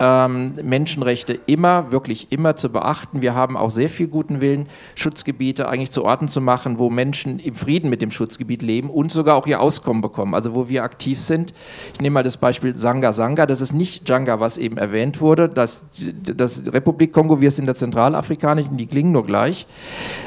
[0.00, 3.22] ähm, Menschenrechte immer, wirklich immer zu beachten.
[3.22, 7.38] Wir haben auch sehr viel guten Willen, Schutzgebiete eigentlich zu Orten zu machen, wo Menschen
[7.38, 10.84] im Frieden mit dem Schutzgebiet leben und sogar auch ihr Auskommen bekommen, also wo wir
[10.84, 11.54] aktiv sind.
[11.94, 15.48] Ich nehme mal das Beispiel Sanga Sanga, das ist nicht Djanga, was eben erwähnt wurde.
[15.48, 15.84] Das,
[16.22, 19.66] das Republik Kongo, wir sind der zentralafrikanischen, die klingen nur gleich,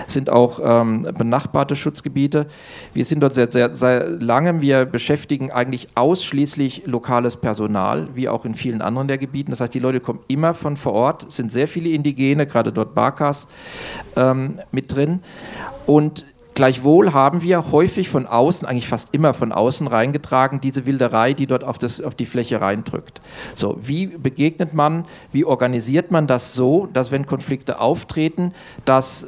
[0.08, 2.48] sind auch ähm, benachbarte Schutzgebiete.
[2.94, 8.46] Wir sind dort seit sehr, sehr langem, wir beschäftigen eigentlich ausschließlich lokales Personal, wie auch
[8.46, 9.52] in vielen anderen der Gebieten.
[9.52, 12.96] Das heißt, die Leute kommen immer von vor Ort, sind sehr viele Indigene, gerade dort
[12.96, 13.48] Bakas
[14.16, 15.22] ähm, mit drin.
[15.86, 16.26] Und
[16.60, 21.48] Gleichwohl haben wir häufig von außen, eigentlich fast immer von außen reingetragen, diese Wilderei, die
[21.48, 23.22] dort auf, das, auf die Fläche reindrückt.
[23.56, 28.54] So, wie begegnet man, wie organisiert man das so, dass wenn Konflikte auftreten,
[28.84, 29.28] dass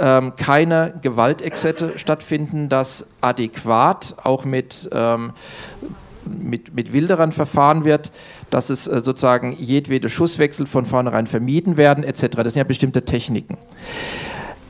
[0.00, 5.32] ähm, keine Gewaltexzesse stattfinden, dass adäquat auch mit, ähm,
[6.30, 8.12] mit, mit Wilderern verfahren wird,
[8.52, 12.28] dass es äh, sozusagen jedwede Schusswechsel von vornherein vermieden werden, etc.
[12.36, 13.56] Das sind ja bestimmte Techniken.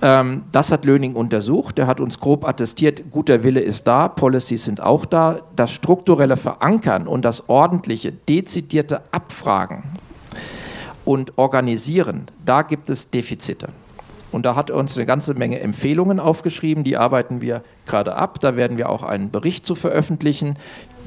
[0.01, 1.79] Ähm, das hat Löning untersucht.
[1.79, 5.41] Er hat uns grob attestiert, guter Wille ist da, Policies sind auch da.
[5.57, 9.83] Das strukturelle Verankern und das ordentliche, dezidierte Abfragen
[11.05, 13.69] und Organisieren, da gibt es Defizite.
[14.31, 18.41] Und da hat er uns eine ganze Menge Empfehlungen aufgeschrieben, die arbeiten wir gerade ab.
[18.41, 20.57] Da werden wir auch einen Bericht zu veröffentlichen.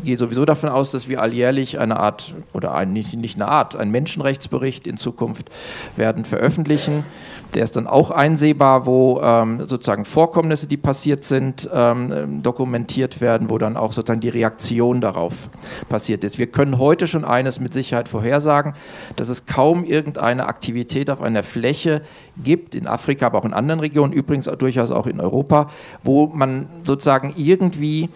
[0.04, 3.76] Gehe sowieso davon aus, dass wir alljährlich eine Art, oder ein, nicht, nicht eine Art,
[3.76, 5.50] einen Menschenrechtsbericht in Zukunft
[5.96, 7.04] werden veröffentlichen.
[7.54, 13.50] Der ist dann auch einsehbar, wo ähm, sozusagen Vorkommnisse, die passiert sind, ähm, dokumentiert werden,
[13.50, 15.50] wo dann auch sozusagen die Reaktion darauf
[15.88, 16.38] passiert ist.
[16.38, 18.74] Wir können heute schon eines mit Sicherheit vorhersagen,
[19.16, 22.02] dass es kaum irgendeine Aktivität auf einer Fläche
[22.44, 25.70] gibt, in Afrika, aber auch in anderen Regionen, übrigens durchaus auch in Europa,
[26.04, 28.10] wo man sozusagen irgendwie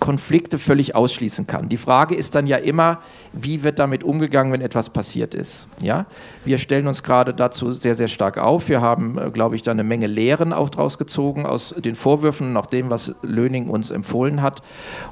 [0.00, 1.68] Konflikte völlig ausschließen kann.
[1.68, 3.00] Die Frage ist dann ja immer,
[3.32, 5.68] wie wird damit umgegangen, wenn etwas passiert ist.
[5.80, 6.06] Ja?
[6.44, 8.68] Wir stellen uns gerade dazu sehr, sehr stark auf.
[8.68, 12.52] Wir haben, äh, glaube ich, da eine Menge Lehren auch draus gezogen aus den Vorwürfen,
[12.52, 14.62] nach dem, was Löning uns empfohlen hat.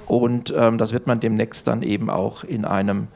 [0.06, 3.06] Und ähm, das wird man demnächst dann eben auch in einem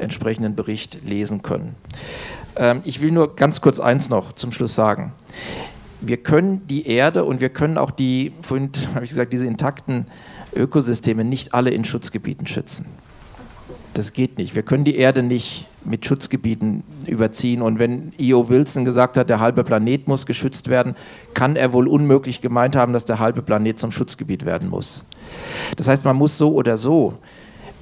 [0.00, 1.76] entsprechenden Bericht lesen können.
[2.56, 5.12] Ähm, ich will nur ganz kurz eins noch zum Schluss sagen.
[6.00, 10.06] Wir können die Erde und wir können auch die, vorhin habe ich gesagt, diese intakten
[10.54, 12.86] Ökosysteme nicht alle in Schutzgebieten schützen.
[13.94, 14.54] Das geht nicht.
[14.54, 17.62] Wir können die Erde nicht mit Schutzgebieten überziehen.
[17.62, 18.48] Und wenn E.O.
[18.48, 20.94] Wilson gesagt hat, der halbe Planet muss geschützt werden,
[21.34, 25.04] kann er wohl unmöglich gemeint haben, dass der halbe Planet zum Schutzgebiet werden muss.
[25.76, 27.14] Das heißt, man muss so oder so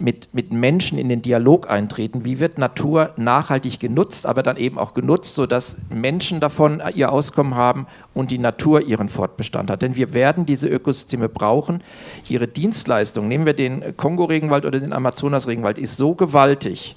[0.01, 2.25] mit, mit Menschen in den Dialog eintreten.
[2.25, 7.55] Wie wird Natur nachhaltig genutzt, aber dann eben auch genutzt, sodass Menschen davon ihr Auskommen
[7.55, 9.83] haben und die Natur ihren Fortbestand hat.
[9.83, 11.83] Denn wir werden diese Ökosysteme brauchen.
[12.29, 16.97] Ihre Dienstleistung, nehmen wir den Kongo-Regenwald oder den Amazonas-Regenwald, ist so gewaltig,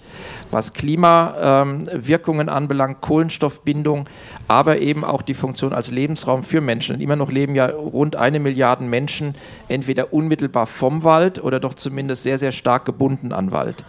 [0.51, 4.05] was Klimawirkungen ähm, anbelangt, Kohlenstoffbindung,
[4.51, 6.95] aber eben auch die Funktion als Lebensraum für Menschen.
[6.95, 9.35] Und immer noch leben ja rund eine Milliarde Menschen
[9.69, 13.85] entweder unmittelbar vom Wald oder doch zumindest sehr, sehr stark gebunden an Wald.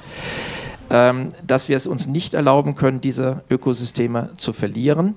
[0.89, 5.17] Ähm, dass wir es uns nicht erlauben können, diese Ökosysteme zu verlieren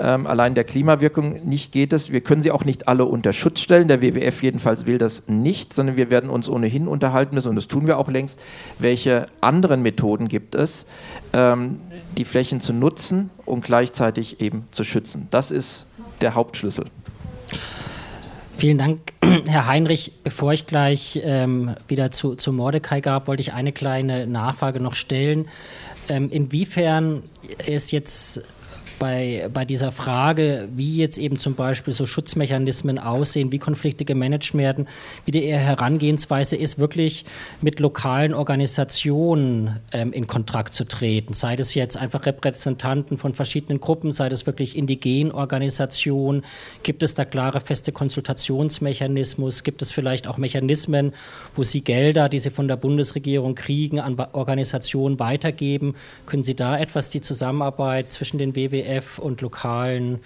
[0.00, 2.10] ähm, allein der Klimawirkung nicht geht es.
[2.10, 3.88] Wir können sie auch nicht alle unter Schutz stellen.
[3.88, 7.68] Der WWF jedenfalls will das nicht, sondern wir werden uns ohnehin unterhalten müssen, und das
[7.68, 8.40] tun wir auch längst,
[8.78, 10.86] welche anderen Methoden gibt es,
[11.32, 11.76] ähm,
[12.16, 15.28] die Flächen zu nutzen und gleichzeitig eben zu schützen.
[15.30, 15.86] Das ist
[16.20, 16.86] der Hauptschlüssel.
[18.56, 19.00] Vielen Dank,
[19.46, 20.12] Herr Heinrich.
[20.24, 24.94] Bevor ich gleich ähm, wieder zu, zu Mordecai gab, wollte ich eine kleine Nachfrage noch
[24.94, 25.46] stellen.
[26.08, 27.22] Ähm, inwiefern
[27.66, 28.42] ist jetzt
[28.98, 34.54] bei, bei dieser Frage, wie jetzt eben zum Beispiel so Schutzmechanismen aussehen, wie Konflikte gemanagt
[34.54, 34.88] werden,
[35.24, 37.24] wie die Herangehensweise ist, wirklich
[37.60, 41.34] mit lokalen Organisationen ähm, in Kontakt zu treten.
[41.34, 46.42] Sei das jetzt einfach Repräsentanten von verschiedenen Gruppen, sei das wirklich indigenen Organisationen,
[46.82, 51.12] gibt es da klare feste Konsultationsmechanismus, gibt es vielleicht auch Mechanismen,
[51.54, 55.94] wo Sie Gelder, die Sie von der Bundesregierung kriegen, an Organisationen weitergeben?
[56.26, 60.20] Können Sie da etwas die Zusammenarbeit zwischen den WWF WWF und lokalen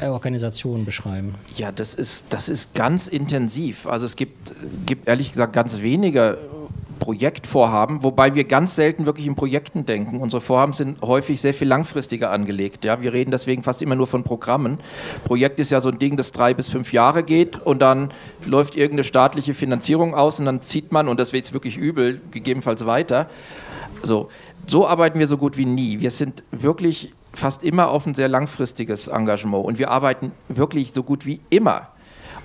[0.00, 1.34] äh, Organisationen beschreiben?
[1.56, 3.86] Ja, das ist, das ist ganz intensiv.
[3.86, 4.54] Also es gibt,
[4.86, 6.38] gibt ehrlich gesagt ganz wenige
[6.98, 10.18] Projektvorhaben, wobei wir ganz selten wirklich in Projekten denken.
[10.20, 12.84] Unsere Vorhaben sind häufig sehr viel langfristiger angelegt.
[12.84, 13.02] Ja?
[13.02, 14.78] Wir reden deswegen fast immer nur von Programmen.
[15.24, 18.10] Projekt ist ja so ein Ding, das drei bis fünf Jahre geht und dann
[18.44, 22.20] läuft irgendeine staatliche Finanzierung aus und dann zieht man, und das wird jetzt wirklich übel,
[22.30, 23.28] gegebenenfalls weiter.
[24.02, 24.28] So,
[24.66, 26.00] so arbeiten wir so gut wie nie.
[26.00, 31.02] Wir sind wirklich fast immer auf ein sehr langfristiges Engagement und wir arbeiten wirklich so
[31.02, 31.88] gut wie immer.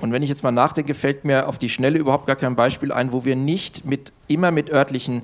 [0.02, 2.92] Und wenn ich jetzt mal nachdenke, fällt mir auf die Schnelle überhaupt gar kein Beispiel
[2.92, 5.22] ein, wo wir nicht mit, immer mit örtlichen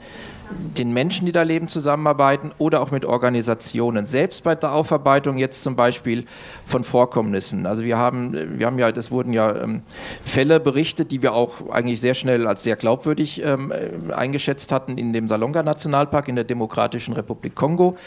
[0.50, 4.06] den Menschen, die da leben, zusammenarbeiten oder auch mit Organisationen.
[4.06, 6.26] Selbst bei der Aufarbeitung jetzt zum Beispiel
[6.66, 7.66] von Vorkommnissen.
[7.66, 9.82] Also wir haben, wir haben ja, das wurden ja ähm,
[10.24, 14.98] Fälle berichtet, die wir auch eigentlich sehr schnell als sehr glaubwürdig ähm, äh, eingeschätzt hatten
[14.98, 17.98] in dem Salonga Nationalpark in der Demokratischen Republik Kongo.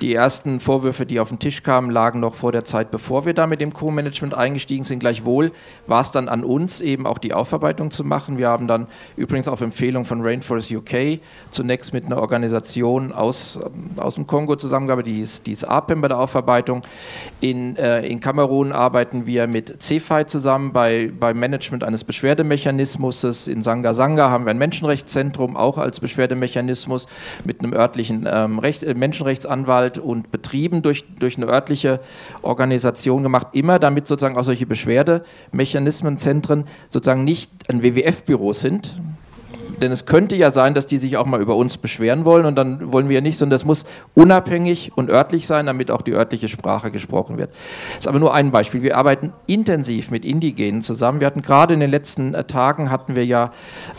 [0.00, 3.34] Die ersten Vorwürfe, die auf den Tisch kamen, lagen noch vor der Zeit, bevor wir
[3.34, 4.98] da mit dem Co-Management eingestiegen sind.
[4.98, 5.52] Gleichwohl
[5.86, 8.36] war es dann an uns, eben auch die Aufarbeitung zu machen.
[8.36, 11.20] Wir haben dann übrigens auf Empfehlung von Rainforest UK
[11.50, 13.60] zunächst Kontext mit einer Organisation aus,
[13.96, 16.82] aus dem Kongo zusammengearbeitet, die hieß, die hieß APEM bei der Aufarbeitung.
[17.40, 23.46] In, äh, in Kamerun arbeiten wir mit CFI zusammen bei, beim Management eines Beschwerdemechanismus.
[23.46, 27.06] In Sanga Sanga haben wir ein Menschenrechtszentrum, auch als Beschwerdemechanismus
[27.44, 32.00] mit einem örtlichen ähm, Recht, äh, Menschenrechtsanwalt und betrieben durch, durch eine örtliche
[32.42, 38.98] Organisation gemacht, immer damit sozusagen auch solche Beschwerdemechanismen, Zentren sozusagen nicht ein WWF-Büro sind,
[39.80, 42.56] denn es könnte ja sein, dass die sich auch mal über uns beschweren wollen und
[42.56, 46.12] dann wollen wir ja nicht, sondern das muss unabhängig und örtlich sein, damit auch die
[46.12, 47.50] örtliche Sprache gesprochen wird.
[47.88, 48.82] Das ist aber nur ein Beispiel.
[48.82, 51.20] Wir arbeiten intensiv mit Indigenen zusammen.
[51.20, 53.52] Wir hatten gerade in den letzten äh, Tagen hatten wir ja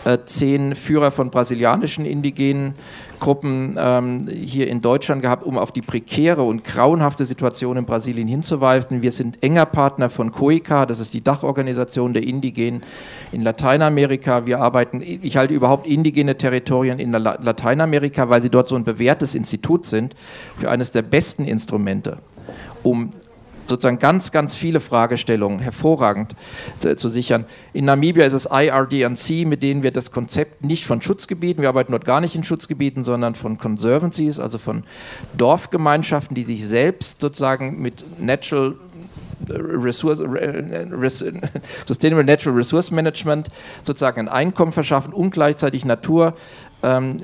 [0.06, 2.76] äh, zehn Führer von brasilianischen Indigenen
[3.20, 8.28] Gruppen ähm, hier in Deutschland gehabt, um auf die prekäre und grauenhafte Situation in Brasilien
[8.28, 9.02] hinzuweisen.
[9.02, 12.84] Wir sind enger Partner von COICA, das ist die Dachorganisation der Indigenen
[13.32, 14.46] in Lateinamerika.
[14.46, 19.36] Wir arbeiten, ich halte überhaupt indigene Territorien in Lateinamerika, weil sie dort so ein bewährtes
[19.36, 20.16] Institut sind,
[20.58, 22.18] für eines der besten Instrumente,
[22.84, 23.12] um
[23.70, 26.36] sozusagen ganz, ganz viele Fragestellungen hervorragend
[26.80, 27.46] zu, zu, sichern.
[27.74, 31.92] In Namibia ist es IRDNC, mit denen wir das Konzept nicht von Schutzgebieten, wir arbeiten
[31.92, 34.84] dort gar nicht in Schutzgebieten, sondern von Conservancies, also von
[35.38, 38.76] Dorfgemeinschaften, die sich selbst sozusagen mit Natural
[39.50, 40.20] Resource,
[41.86, 43.50] Sustainable Natural Resource Management
[43.84, 46.36] sozusagen ein Einkommen verschaffen und gleichzeitig Natur
[46.84, 47.18] ähm,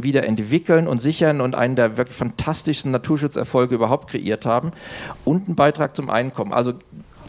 [0.00, 4.72] wieder entwickeln und sichern und einen der wirklich fantastischen Naturschutzerfolge überhaupt kreiert haben
[5.24, 6.52] und einen Beitrag zum Einkommen.
[6.52, 6.74] Also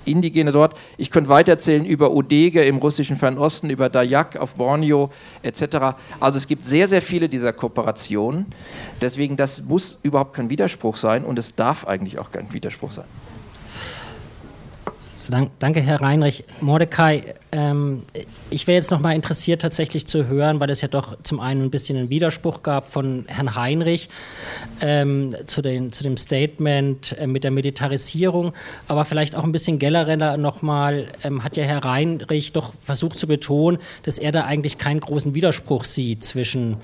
[0.05, 0.76] Indigene dort.
[0.97, 5.11] Ich könnte weiterzählen über Odege im russischen Fernosten, über Dayak auf Borneo
[5.43, 5.95] etc.
[6.19, 8.47] Also es gibt sehr, sehr viele dieser Kooperationen.
[9.01, 13.05] Deswegen, das muss überhaupt kein Widerspruch sein und es darf eigentlich auch kein Widerspruch sein.
[15.30, 16.43] Danke, Herr Reinrich.
[16.61, 18.03] Mordecai, Ähm,
[18.49, 21.61] ich wäre jetzt noch mal interessiert, tatsächlich zu hören, weil es ja doch zum einen
[21.61, 24.09] ein bisschen einen Widerspruch gab von Herrn Heinrich
[24.82, 28.53] ähm, zu, den, zu dem Statement äh, mit der Militarisierung,
[28.88, 33.19] aber vielleicht auch ein bisschen genereller noch mal ähm, hat ja Herr Heinrich doch versucht
[33.19, 36.78] zu betonen, dass er da eigentlich keinen großen Widerspruch sieht zwischen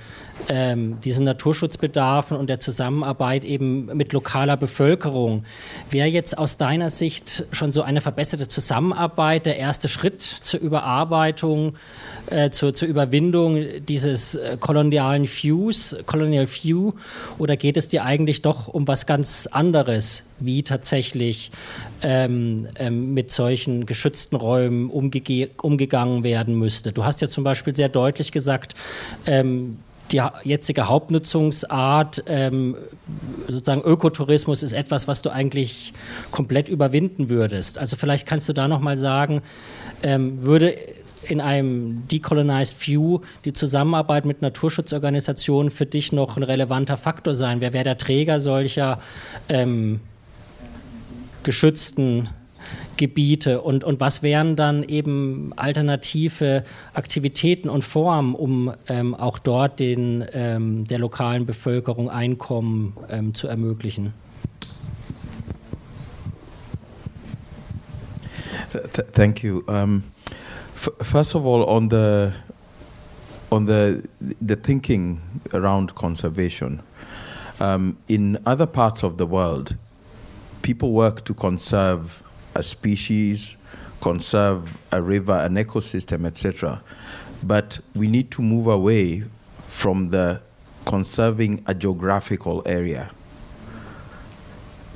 [0.48, 5.44] ähm, diesen Naturschutzbedarfen und der Zusammenarbeit eben mit lokaler Bevölkerung.
[5.90, 11.76] Wäre jetzt aus deiner Sicht schon so eine verbesserte Zusammenarbeit der erste Schritt zur Überarbeitung,
[12.30, 16.94] äh, zur, zur Überwindung dieses äh, kolonialen Views, Colonial View,
[17.38, 21.52] oder geht es dir eigentlich doch um was ganz anderes, wie tatsächlich
[22.02, 26.92] ähm, ähm, mit solchen geschützten Räumen umge umgegangen werden müsste?
[26.92, 28.76] Du hast ja zum Beispiel sehr deutlich gesagt,
[29.26, 29.80] ähm,
[30.12, 32.76] die jetzige Hauptnutzungsart, ähm,
[33.48, 35.94] sozusagen Ökotourismus, ist etwas, was du eigentlich
[36.32, 37.78] komplett überwinden würdest.
[37.78, 39.42] Also vielleicht kannst du da noch mal sagen,
[40.04, 40.76] ähm, würde
[41.28, 47.62] in einem Decolonized View die Zusammenarbeit mit Naturschutzorganisationen für dich noch ein relevanter Faktor sein?
[47.62, 49.00] Wer wäre der Träger solcher
[49.50, 50.00] ähm,
[51.44, 52.30] geschützten
[53.00, 59.80] Gebiete und, und was wären dann eben alternative Aktivitäten und Formen, um ähm, auch dort
[59.80, 64.14] den, ähm, der lokalen Bevölkerung Einkommen ähm, zu ermöglichen?
[68.74, 69.64] Th thank you.
[69.68, 70.04] Um,
[70.76, 72.34] first of all, on the
[73.50, 74.04] on the
[74.46, 75.22] the thinking
[75.54, 76.82] around conservation,
[77.62, 79.78] um, in other parts of the world,
[80.62, 82.22] people work to conserve
[82.60, 83.58] a species,
[84.02, 86.82] conserve a river, an ecosystem, etc.
[87.42, 89.24] But we need to move away
[89.68, 90.42] from the
[90.86, 93.12] conserving a geographical area.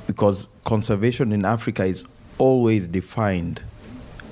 [0.06, 2.04] Because conservation in Africa is
[2.36, 3.62] always defined,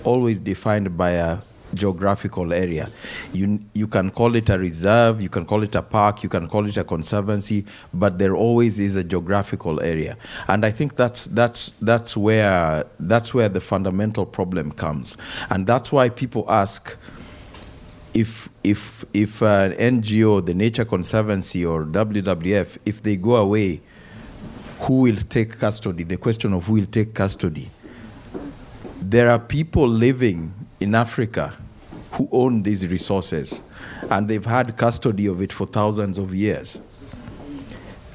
[0.04, 1.38] always defined by a
[1.74, 2.90] geographical area.
[3.32, 6.48] You, you can call it a reserve, you can call it a park, you can
[6.48, 10.16] call it a conservancy, but there always is a geographical area.
[10.48, 15.16] And I think that's, that's, that's, where, that's where the fundamental problem comes.
[15.50, 16.96] And that's why people ask,
[18.14, 23.80] if if if an NGO, the Nature Conservancy or WWF, if they go away,
[24.80, 26.04] who will take custody?
[26.04, 27.70] The question of who will take custody.
[29.00, 31.56] There are people living in Africa
[32.12, 33.62] who own these resources,
[34.10, 36.80] and they've had custody of it for thousands of years.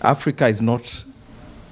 [0.02, 1.04] Africa is not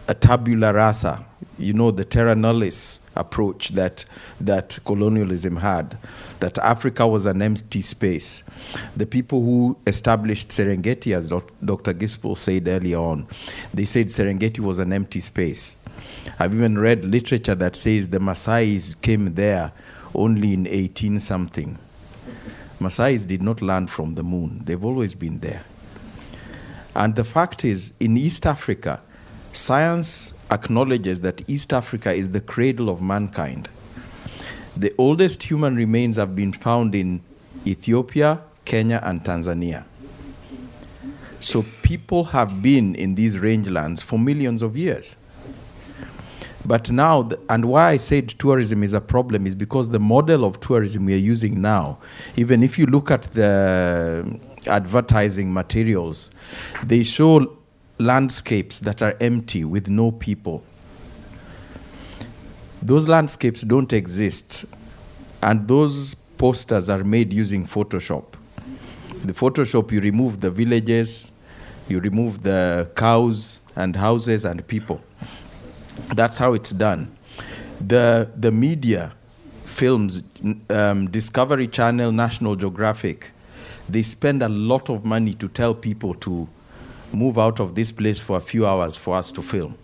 [0.07, 1.25] a tabula rasa,
[1.57, 4.05] you know, the terra nullis approach that,
[4.41, 5.97] that colonialism had,
[6.39, 8.43] that Africa was an empty space.
[8.95, 11.93] The people who established Serengeti, as Dr.
[11.93, 13.27] Gispel said earlier on,
[13.73, 15.77] they said Serengeti was an empty space.
[16.39, 19.71] I've even read literature that says the Maasais came there
[20.13, 21.77] only in 18 something.
[22.85, 25.63] Maasais did not land from the moon, they've always been there.
[26.95, 29.01] And the fact is, in East Africa,
[29.51, 33.69] science acknowledges that East Africa is the cradle of mankind.
[34.77, 37.21] The oldest human remains have been found in
[37.65, 39.85] Ethiopia, Kenya, and Tanzania.
[41.39, 45.15] So people have been in these rangelands for millions of years.
[46.65, 50.59] But now, and why I said tourism is a problem is because the model of
[50.59, 51.99] tourism we are using now,
[52.35, 56.31] even if you look at the advertising materials,
[56.83, 57.57] they show
[57.99, 60.63] landscapes that are empty with no people.
[62.81, 64.65] Those landscapes don't exist,
[65.43, 68.25] and those posters are made using Photoshop.
[69.23, 71.31] The Photoshop, you remove the villages,
[71.87, 75.01] you remove the cows and houses and people.
[76.15, 77.15] That's how it's done.
[77.79, 79.13] The, the media,
[79.65, 80.23] films,
[80.69, 83.31] um, Discovery Channel, National Geographic,
[83.89, 86.47] they spend a lot of money to tell people to
[87.11, 89.77] move out of this place for a few hours for us to film.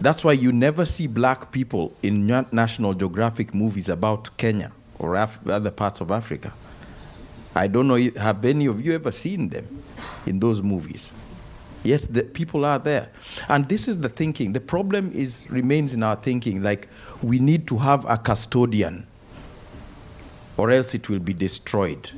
[0.00, 5.38] That's why you never see black people in National Geographic movies about Kenya or Af
[5.46, 6.52] other parts of Africa.
[7.54, 9.82] I don't know, have any of you ever seen them
[10.26, 11.12] in those movies?
[11.86, 13.08] Yet the people are there.
[13.48, 14.52] And this is the thinking.
[14.52, 16.88] The problem is remains in our thinking like
[17.22, 19.06] we need to have a custodian
[20.56, 22.10] or else it will be destroyed.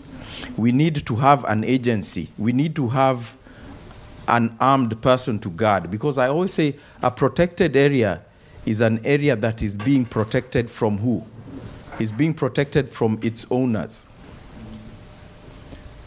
[0.56, 2.28] We need to have an agency.
[2.38, 3.36] We need to have
[4.28, 8.22] an armed person to guard because I always say a protected area
[8.66, 11.24] is an area that is being protected from who?
[11.98, 14.06] Is being protected from its owners.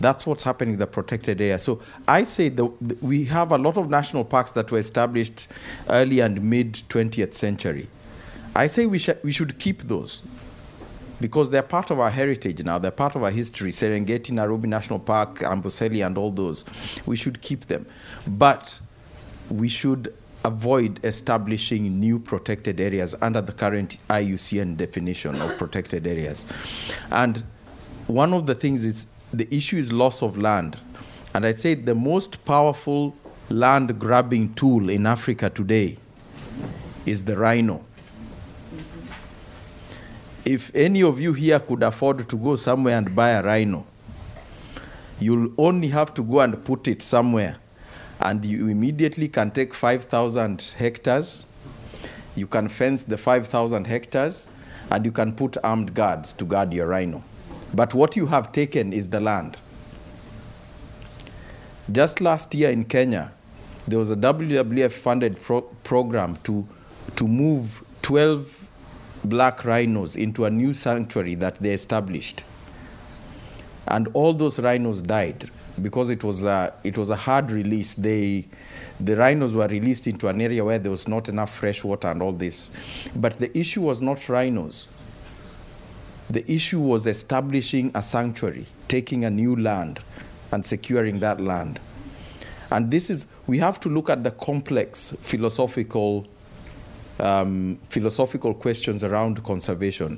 [0.01, 1.59] That's what's happening in the protected area.
[1.59, 5.47] So I say the, the, we have a lot of national parks that were established
[5.89, 7.87] early and mid 20th century.
[8.55, 10.21] I say we, sh we should keep those.
[11.21, 13.71] because they're part of our heritage now, they're part of our history.
[13.71, 16.65] Serengeti, Nairobi National Park, Amboseli, and all those.
[17.05, 17.85] We should keep them.
[18.27, 18.81] But
[19.49, 26.43] we should avoid establishing new protected areas under the current IUCN definition of protected areas.
[27.11, 27.43] And
[28.07, 30.79] one of the things is the issue is loss of land.
[31.33, 33.15] And I'd say the most powerful
[33.49, 35.97] land grabbing tool in Africa today
[37.05, 37.83] is the rhino.
[40.43, 43.85] If any of you here could afford to go somewhere and buy a rhino,
[45.19, 47.57] you'll only have to go and put it somewhere
[48.21, 51.45] and you immediately can take 5,000 hectares.
[52.35, 54.49] You can fence the 5,000 hectares,
[54.89, 57.23] and you can put armed guards to guard your rhino.
[57.73, 59.57] But what you have taken is the land.
[61.91, 63.31] Just last year in Kenya,
[63.87, 66.67] there was a WWF funded pro- program to,
[67.15, 68.69] to move 12
[69.23, 72.43] black rhinos into a new sanctuary that they established.
[73.87, 75.49] And all those rhinos died
[75.81, 77.95] because it was a, it was a hard release.
[77.95, 78.45] They,
[78.99, 82.21] the rhinos were released into an area where there was not enough fresh water and
[82.21, 82.69] all this.
[83.15, 84.87] But the issue was not rhinos.
[86.31, 89.99] The issue was establishing a sanctuary, taking a new land
[90.51, 91.79] and securing that land.
[92.71, 96.27] And this is, we have to look at the complex philosophical
[97.19, 100.17] um, philosophical questions around conservation.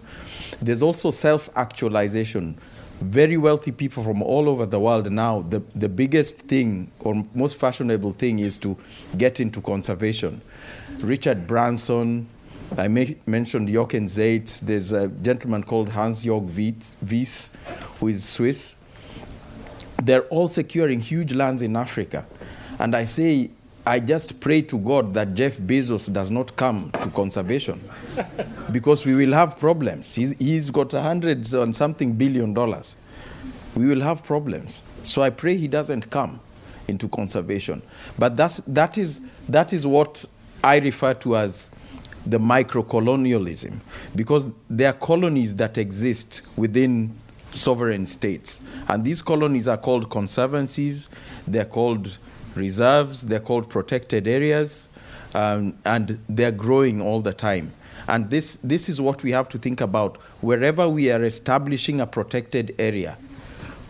[0.61, 2.57] There's also self actualization
[3.03, 7.57] very wealthy people from all over the world now, the, the biggest thing or most
[7.57, 8.77] fashionable thing is to
[9.17, 10.41] get into conservation.
[10.99, 12.27] Richard Branson,
[12.77, 17.49] I mentioned Jochen Zeitz, there's a gentleman called Hans-Jörg Wyss,
[17.99, 18.75] who is Swiss.
[20.01, 22.25] They're all securing huge lands in Africa.
[22.79, 23.51] And I say,
[23.85, 27.79] I just pray to God that Jeff Bezos does not come to conservation
[28.71, 30.15] because we will have problems.
[30.15, 32.95] He's, he's got hundreds and something billion dollars.
[33.75, 34.81] We will have problems.
[35.03, 36.39] So I pray he doesn't come
[36.87, 37.81] into conservation.
[38.17, 40.25] But that's, that, is, that is what
[40.63, 41.69] I refer to as
[42.25, 43.79] the microcolonialism
[44.15, 47.13] because there are colonies that exist within
[47.51, 48.61] sovereign states.
[48.87, 51.09] And these colonies are called conservancies,
[51.47, 52.17] they're called
[52.55, 54.87] reserves, they're called protected areas,
[55.33, 57.73] um, and they're growing all the time.
[58.07, 60.17] And this, this is what we have to think about.
[60.41, 63.17] Wherever we are establishing a protected area,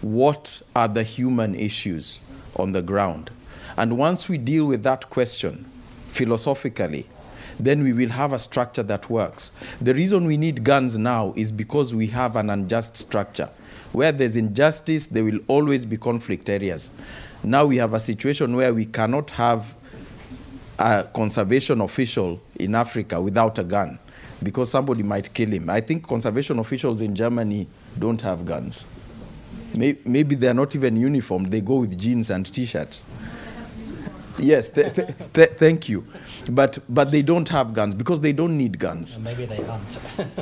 [0.01, 2.19] what are the human issues
[2.55, 3.31] on the ground?
[3.77, 5.65] And once we deal with that question
[6.09, 7.07] philosophically,
[7.59, 9.51] then we will have a structure that works.
[9.81, 13.49] The reason we need guns now is because we have an unjust structure.
[13.91, 16.91] Where there's injustice, there will always be conflict areas.
[17.43, 19.75] Now we have a situation where we cannot have
[20.79, 23.99] a conservation official in Africa without a gun
[24.41, 25.69] because somebody might kill him.
[25.69, 28.85] I think conservation officials in Germany don't have guns.
[29.75, 33.03] Maybe they're not even uniformed, they go with jeans and t shirts.
[34.39, 36.05] Yes, th- th- th- thank you.
[36.49, 39.19] But, but they don't have guns because they don't need guns.
[39.19, 39.99] Maybe they aren't.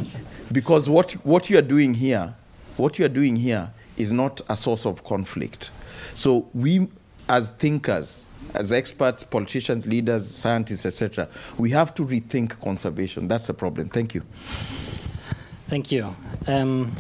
[0.52, 2.34] because what, what you are doing here,
[2.78, 5.72] what you are doing here is not a source of conflict.
[6.14, 6.88] So we,
[7.28, 11.28] as thinkers, as experts, politicians, leaders, scientists, etc.,
[11.58, 13.28] we have to rethink conservation.
[13.28, 13.90] That's the problem.
[13.90, 14.24] Thank you.
[15.68, 16.16] Thank you.
[16.48, 16.92] Um,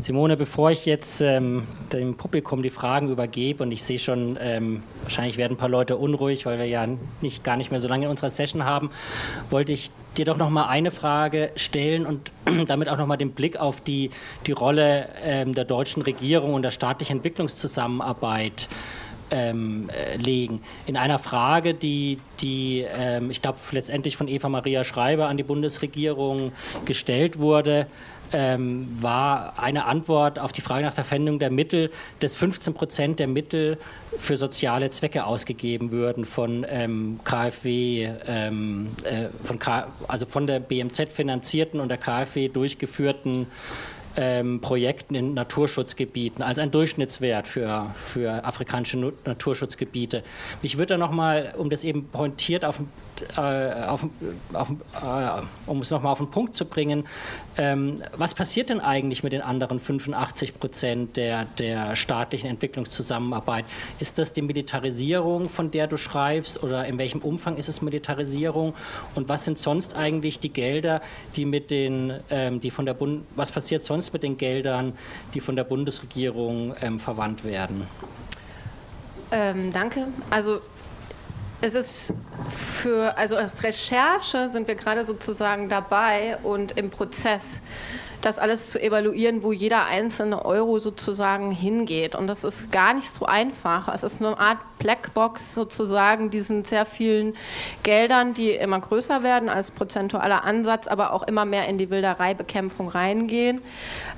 [0.00, 4.84] Simone, bevor ich jetzt ähm, dem Publikum die Fragen übergebe und ich sehe schon, ähm,
[5.02, 6.86] wahrscheinlich werden ein paar Leute unruhig, weil wir ja
[7.20, 8.90] nicht, gar nicht mehr so lange in unserer Session haben,
[9.50, 12.32] wollte ich dir doch noch mal eine Frage stellen und
[12.66, 14.10] damit auch noch mal den Blick auf die,
[14.46, 18.68] die Rolle ähm, der deutschen Regierung und der staatlichen Entwicklungszusammenarbeit
[19.30, 20.60] ähm, äh, legen.
[20.86, 25.42] In einer Frage, die, die ähm, ich glaube, letztendlich von Eva Maria Schreiber an die
[25.42, 26.52] Bundesregierung
[26.84, 27.86] gestellt wurde,
[28.32, 33.20] ähm, war eine Antwort auf die Frage nach der Verwendung der Mittel, dass 15 Prozent
[33.20, 33.78] der Mittel
[34.18, 40.60] für soziale Zwecke ausgegeben würden von ähm, KfW, ähm, äh, von K also von der
[40.60, 43.46] BMZ finanzierten und der KfW durchgeführten
[44.18, 50.24] ähm, Projekten in Naturschutzgebieten als ein Durchschnittswert für, für afrikanische Naturschutzgebiete.
[50.60, 52.80] Ich würde da nochmal, um das eben pointiert auf,
[53.36, 54.06] äh, auf,
[54.52, 57.04] auf äh, um es nochmal auf den Punkt zu bringen,
[57.56, 63.66] ähm, was passiert denn eigentlich mit den anderen 85 Prozent der, der staatlichen Entwicklungszusammenarbeit?
[64.00, 68.74] Ist das die Militarisierung, von der du schreibst, oder in welchem Umfang ist es Militarisierung?
[69.14, 71.02] Und was sind sonst eigentlich die Gelder,
[71.36, 74.92] die mit den, ähm, die von der Bund, was passiert sonst mit den Geldern,
[75.34, 77.86] die von der Bundesregierung ähm, verwandt werden?
[79.30, 80.08] Ähm, danke.
[80.30, 80.60] Also
[81.60, 82.14] es ist
[82.48, 87.60] für, also als Recherche sind wir gerade sozusagen dabei und im Prozess,
[88.22, 92.14] das alles zu evaluieren, wo jeder einzelne Euro sozusagen hingeht.
[92.14, 93.88] Und das ist gar nicht so einfach.
[93.92, 97.34] Es ist eine Art Blackbox sozusagen, diesen sehr vielen
[97.82, 102.88] Geldern, die immer größer werden als prozentualer Ansatz, aber auch immer mehr in die Wildereibekämpfung
[102.88, 103.62] reingehen.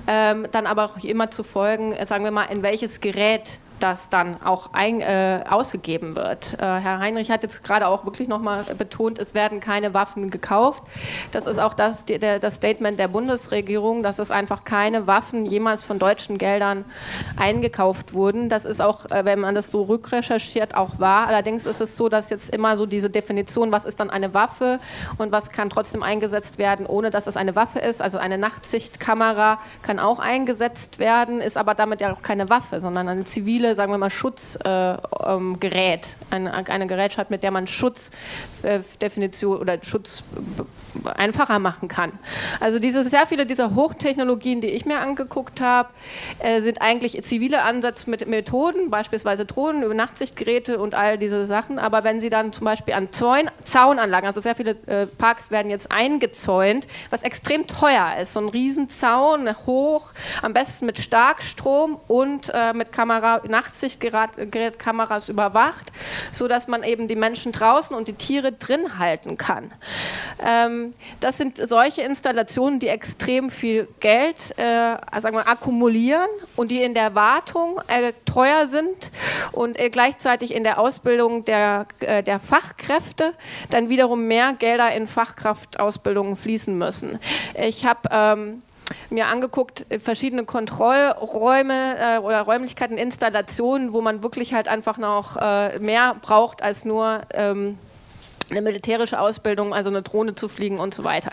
[0.06, 4.42] Ähm, dann aber auch immer zu folgen, sagen wir mal, in welches Gerät das dann
[4.42, 6.54] auch ein, äh, ausgegeben wird.
[6.54, 10.82] Äh, Herr Heinrich hat jetzt gerade auch wirklich nochmal betont, es werden keine Waffen gekauft.
[11.32, 15.84] Das ist auch das, der, das Statement der Bundesregierung, dass es einfach keine Waffen jemals
[15.84, 16.84] von deutschen Geldern
[17.36, 18.48] eingekauft wurden.
[18.48, 21.26] Das ist auch, äh, wenn man das so rückrecherchiert, auch wahr.
[21.26, 24.78] Allerdings ist es so, dass jetzt immer so diese Definition, was ist dann eine Waffe
[25.18, 28.02] und was kann trotzdem eingesetzt werden, ohne dass es eine Waffe ist.
[28.02, 33.08] Also eine Nachtsichtkamera kann auch eingesetzt werden, ist aber damit ja auch keine Waffe, sondern
[33.08, 34.96] eine zivile sagen wir mal, Schutzgerät, äh,
[35.34, 35.58] ähm,
[36.30, 40.22] eine, eine Gerätschaft, mit der man Schutzdefinition äh, oder Schutz
[41.14, 42.12] einfacher machen kann.
[42.60, 45.88] Also diese, sehr viele dieser Hochtechnologien, die ich mir angeguckt habe,
[46.40, 51.78] äh, sind eigentlich zivile Ansatzmethoden, beispielsweise Drohnen, Übernachtsichtgeräte und all diese Sachen.
[51.78, 55.70] Aber wenn Sie dann zum Beispiel an Zäun, Zaunanlagen, also sehr viele äh, Parks werden
[55.70, 60.12] jetzt eingezäunt, was extrem teuer ist, so ein Riesenzaun, hoch,
[60.42, 65.92] am besten mit Starkstrom und äh, mit Kamera, Nachtsichtgerätkameras überwacht,
[66.32, 69.72] sodass man eben die Menschen draußen und die Tiere drin halten kann.
[70.44, 76.70] Ähm, ähm, das sind solche Installationen, die extrem viel Geld äh, sagen wir, akkumulieren und
[76.70, 79.10] die in der Wartung äh, teuer sind
[79.52, 83.34] und äh, gleichzeitig in der Ausbildung der, äh, der Fachkräfte
[83.70, 87.18] dann wiederum mehr Gelder in Fachkraftausbildungen fließen müssen.
[87.54, 88.62] Ich habe ähm,
[89.10, 95.36] mir angeguckt, äh, verschiedene Kontrollräume äh, oder Räumlichkeiten, Installationen, wo man wirklich halt einfach noch
[95.36, 97.78] äh, mehr braucht als nur ähm,
[98.50, 101.30] eine militärische Ausbildung, also eine Drohne zu fliegen und so weiter.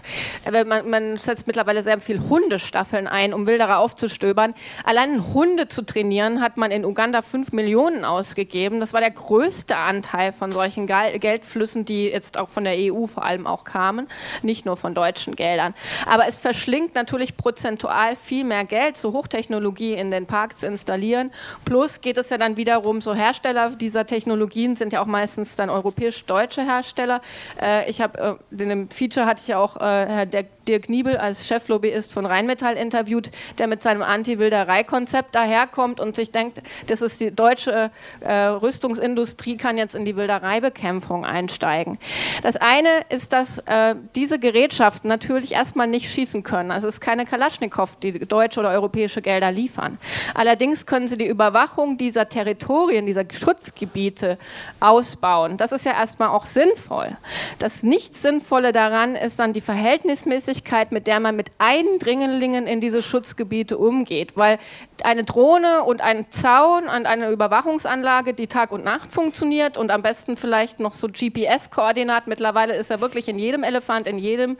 [0.51, 4.53] Man, man, setzt mittlerweile sehr viel Hundestaffeln ein, um Wilderer aufzustöbern.
[4.83, 8.79] Allein Hunde zu trainieren, hat man in Uganda fünf Millionen ausgegeben.
[8.79, 13.23] Das war der größte Anteil von solchen Geldflüssen, die jetzt auch von der EU vor
[13.23, 14.07] allem auch kamen,
[14.43, 15.73] nicht nur von deutschen Geldern.
[16.05, 21.31] Aber es verschlingt natürlich prozentual viel mehr Geld, so Hochtechnologie in den Park zu installieren.
[21.65, 25.69] Plus geht es ja dann wiederum, so Hersteller dieser Technologien sind ja auch meistens dann
[25.69, 27.21] europäisch-deutsche Hersteller Hersteller.
[27.61, 31.17] Äh, ich habe äh, in dem Feature hatte ich ja auch äh, Herr Dirk Niebel
[31.17, 37.19] als Cheflobbyist von Rheinmetall interviewt, der mit seinem Anti-Wilderei-Konzept daherkommt und sich denkt, das ist
[37.21, 37.89] die deutsche
[38.19, 41.97] äh, Rüstungsindustrie kann jetzt in die Wildereibekämpfung einsteigen.
[42.43, 46.71] Das eine ist, dass äh, diese Gerätschaften natürlich erstmal nicht schießen können.
[46.71, 49.97] Also es ist keine Kalaschnikow, die deutsche oder europäische Gelder liefern.
[50.33, 54.37] Allerdings können sie die Überwachung dieser Territorien, dieser Schutzgebiete
[54.79, 55.57] ausbauen.
[55.57, 57.17] Das ist ja erstmal auch sinnvoll sinnvoll.
[57.59, 63.77] Das Nicht-Sinnvolle daran ist dann die Verhältnismäßigkeit, mit der man mit Eindringlingen in diese Schutzgebiete
[63.77, 64.59] umgeht, weil
[65.03, 70.01] eine Drohne und ein Zaun und eine Überwachungsanlage, die Tag und Nacht funktioniert und am
[70.01, 72.29] besten vielleicht noch so GPS-Koordinaten.
[72.29, 74.57] Mittlerweile ist ja wirklich in jedem Elefant, in jedem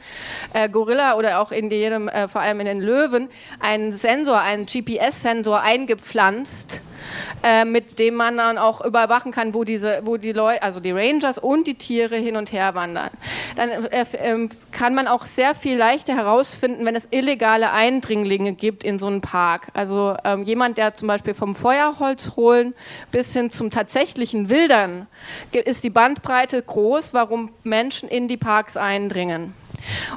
[0.52, 3.28] äh, Gorilla oder auch in jedem, äh, vor allem in den Löwen,
[3.60, 6.80] ein Sensor, ein GPS-Sensor eingepflanzt
[7.42, 10.90] äh, mit dem man dann auch überwachen kann, wo diese, wo die Leute, also die
[10.90, 13.10] Rangers und die Tiere hin und her wandern.
[13.56, 18.84] Dann äh, äh, kann man auch sehr viel leichter herausfinden, wenn es illegale Eindringlinge gibt
[18.84, 19.68] in so einen Park.
[19.74, 22.74] Also ähm, jemand, der zum Beispiel vom Feuerholz holen
[23.10, 25.06] bis hin zum tatsächlichen Wildern,
[25.52, 29.54] ist die Bandbreite groß, warum Menschen in die Parks eindringen.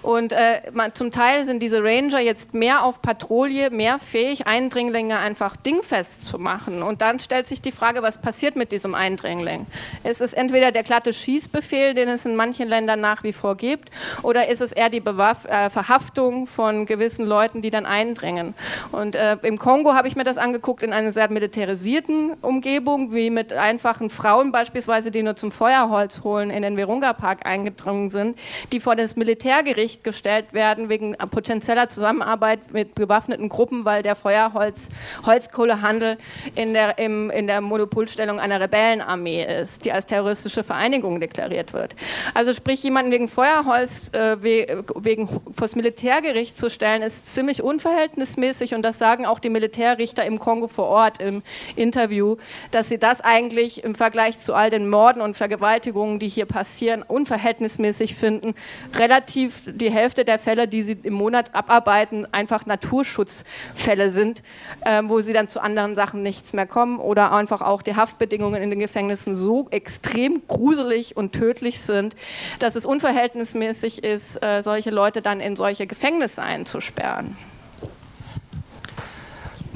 [0.02, 5.18] Und äh, man, zum Teil sind diese Ranger jetzt mehr auf Patrouille, mehr fähig, Eindringlinge
[5.20, 6.84] einfach dingfest zu machen.
[6.84, 9.66] Und dann stellt sich die Frage, was passiert mit diesem Eindringling?
[10.04, 13.90] Ist es entweder der glatte Schießbefehl, den es in manchen Ländern nach wie vor gibt,
[14.24, 18.54] oder ist es eher die Bewaff äh, Verhaftung von gewissen Leuten, die dann eindringen?
[18.92, 23.30] Und äh, im Kongo habe ich mir das angeguckt in einer sehr militarisierten Umgebung, wie
[23.30, 28.38] mit einfachen Frauen beispielsweise, die nur zum Feuerholz holen in den Virunga Park eingedrungen sind,
[28.72, 34.16] die vor das Militär Militärgericht gestellt werden wegen potenzieller Zusammenarbeit mit bewaffneten Gruppen, weil der
[34.16, 34.88] Feuerholz,
[35.26, 36.18] Holzkohlehandel
[36.56, 41.96] in der, im, in der Monopolstellung einer Rebellenarmee ist, die als terroristische Vereinigung deklariert wird.
[42.34, 48.74] Also sprich, jemanden wegen Feuerholz äh, wegen vor das Militärgericht zu stellen, ist ziemlich unverhältnismäßig
[48.74, 51.44] und das sagen auch die Militärrichter im Kongo vor Ort im
[51.76, 52.38] Interview,
[52.72, 57.04] dass sie das eigentlich im Vergleich zu all den Morden und Vergewaltigungen, die hier passieren,
[57.06, 58.54] unverhältnismäßig finden,
[58.98, 64.42] relativ relativ die Hälfte der Fälle, die sie im Monat abarbeiten, einfach Naturschutzfälle sind,
[64.86, 68.62] äh, wo sie dann zu anderen Sachen nichts mehr kommen oder einfach auch die Haftbedingungen
[68.62, 72.16] in den Gefängnissen so extrem gruselig und tödlich sind,
[72.60, 77.36] dass es unverhältnismäßig ist, äh, solche Leute dann in solche Gefängnisse einzusperren.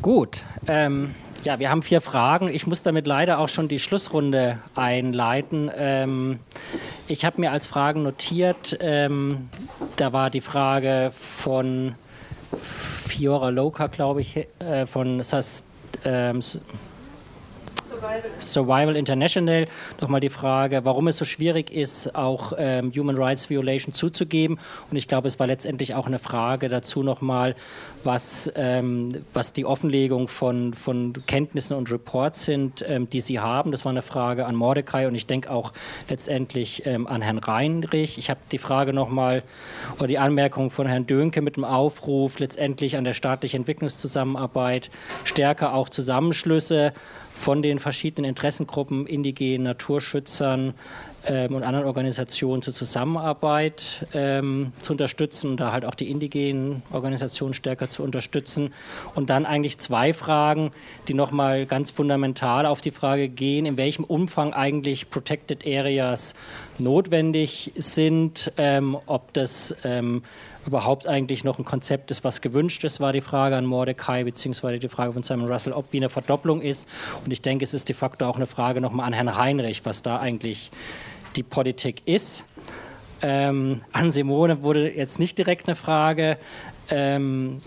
[0.02, 0.44] Gut.
[0.68, 2.48] Ähm, ja, wir haben vier Fragen.
[2.48, 5.70] Ich muss damit leider auch schon die Schlussrunde einleiten.
[5.78, 6.40] Ähm,
[7.08, 9.50] ich habe mir als Fragen notiert, ähm,
[9.96, 11.96] da war die Frage von
[12.56, 15.66] Fiora Loca, glaube ich, äh, von Sas,
[16.04, 16.40] ähm,
[18.40, 19.68] Survival International
[20.02, 24.60] nochmal die Frage, warum es so schwierig ist, auch ähm, Human Rights Violation zuzugeben.
[24.92, 27.56] Und ich glaube, es war letztendlich auch eine Frage dazu nochmal,
[28.04, 33.72] was, ähm, was die Offenlegung von, von Kenntnissen und Reports sind, ähm, die Sie haben.
[33.72, 35.74] Das war eine Frage an Mordecai und ich denke auch
[36.10, 38.18] letztendlich ähm, an Herrn Reinrich.
[38.18, 39.44] Ich habe die Frage nochmal
[39.98, 44.90] oder die Anmerkung von Herrn Dönke mit dem Aufruf, letztendlich an der staatlichen Entwicklungszusammenarbeit
[45.24, 46.94] stärker auch Zusammenschlüsse
[47.36, 50.74] von den verschiedenen Interessengruppen, indigenen Naturschützern
[51.28, 56.82] ähm, und anderen Organisationen zur Zusammenarbeit ähm, zu unterstützen und da halt auch die indigenen
[56.92, 58.74] Organisationen stärker zu unterstützen.
[59.16, 60.72] Und dann eigentlich zwei Fragen,
[61.10, 66.36] die nochmal ganz fundamental auf die Frage gehen, in welchem Umfang eigentlich Protected Areas
[66.78, 70.24] notwendig sind, ähm, ob das ähm,
[70.66, 74.80] überhaupt eigentlich noch ein Konzept ist, was gewünscht ist, war die Frage an Mordecai, beziehungsweise
[74.80, 76.90] die Frage von Simon Russell, ob wie eine Verdopplung ist.
[77.24, 80.02] Und ich denke, es ist de facto auch eine Frage nochmal an Herrn Heinrich, was
[80.02, 80.72] da eigentlich
[81.36, 82.46] die Politik ist.
[83.22, 86.38] Ähm, an Simone wurde jetzt nicht direkt eine Frage
[86.90, 87.62] ähm,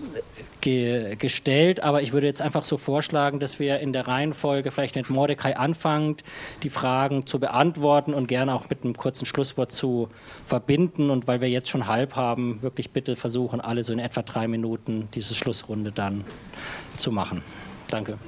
[0.61, 4.96] ge gestellt, aber ich würde jetzt einfach so vorschlagen, dass wir in der Reihenfolge vielleicht
[4.96, 6.16] mit Mordecai anfangen,
[6.62, 10.09] die Fragen zu beantworten und gerne auch mit einem kurzen Schlusswort zu
[10.46, 11.11] verbinden.
[11.11, 14.48] Und weil wir jetzt schon halb haben, wirklich bitte versuchen, alle so in etwa drei
[14.48, 16.24] Minuten diese Schlussrunde dann
[16.96, 17.42] zu machen.
[17.90, 18.18] Danke.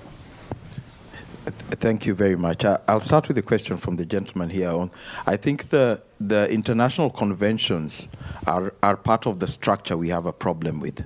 [1.81, 2.65] Thank you very much.
[2.87, 4.71] I'll start with a question from the gentleman here.
[4.71, 4.91] On,
[5.27, 8.09] I think the the international conventions
[8.47, 11.03] are are part of the structure we have a problem with,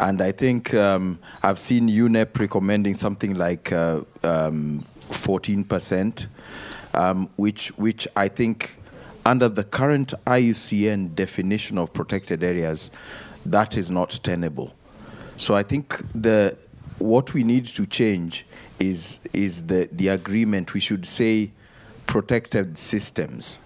[0.00, 6.26] and I think um, I've seen UNEP recommending something like uh, um, 14%,
[6.94, 8.78] um, which which I think
[9.26, 12.90] under the current IUCN definition of protected areas,
[13.44, 14.74] that is not tenable.
[15.36, 16.56] So I think the
[16.98, 18.46] what we need to change
[18.78, 20.72] is is the, the agreement.
[20.72, 21.50] We should say
[22.06, 23.58] protected systems.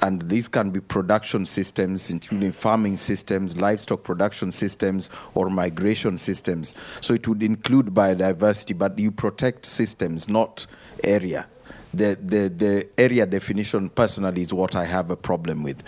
[0.00, 6.74] And these can be production systems, including farming systems, livestock production systems, or migration systems.
[7.00, 10.66] So it would include biodiversity, but you protect systems, not
[11.02, 11.46] area.
[11.92, 15.82] The, the, the area definition, personally, is what I have a problem with.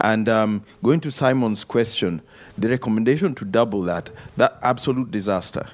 [0.00, 2.22] And um, going to Simon's question,
[2.56, 5.66] the recommendation to double that, that absolute disaster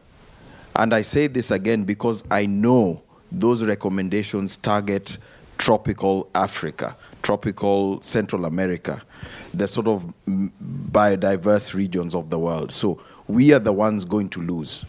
[0.79, 3.03] and I say this again because I know
[3.33, 5.18] those recommendations target
[5.59, 6.97] tropical Africa,
[7.29, 9.03] tropical Central America,
[9.53, 12.72] the sort of biodiverse regions of the world.
[12.72, 14.87] So we are the ones going to lose.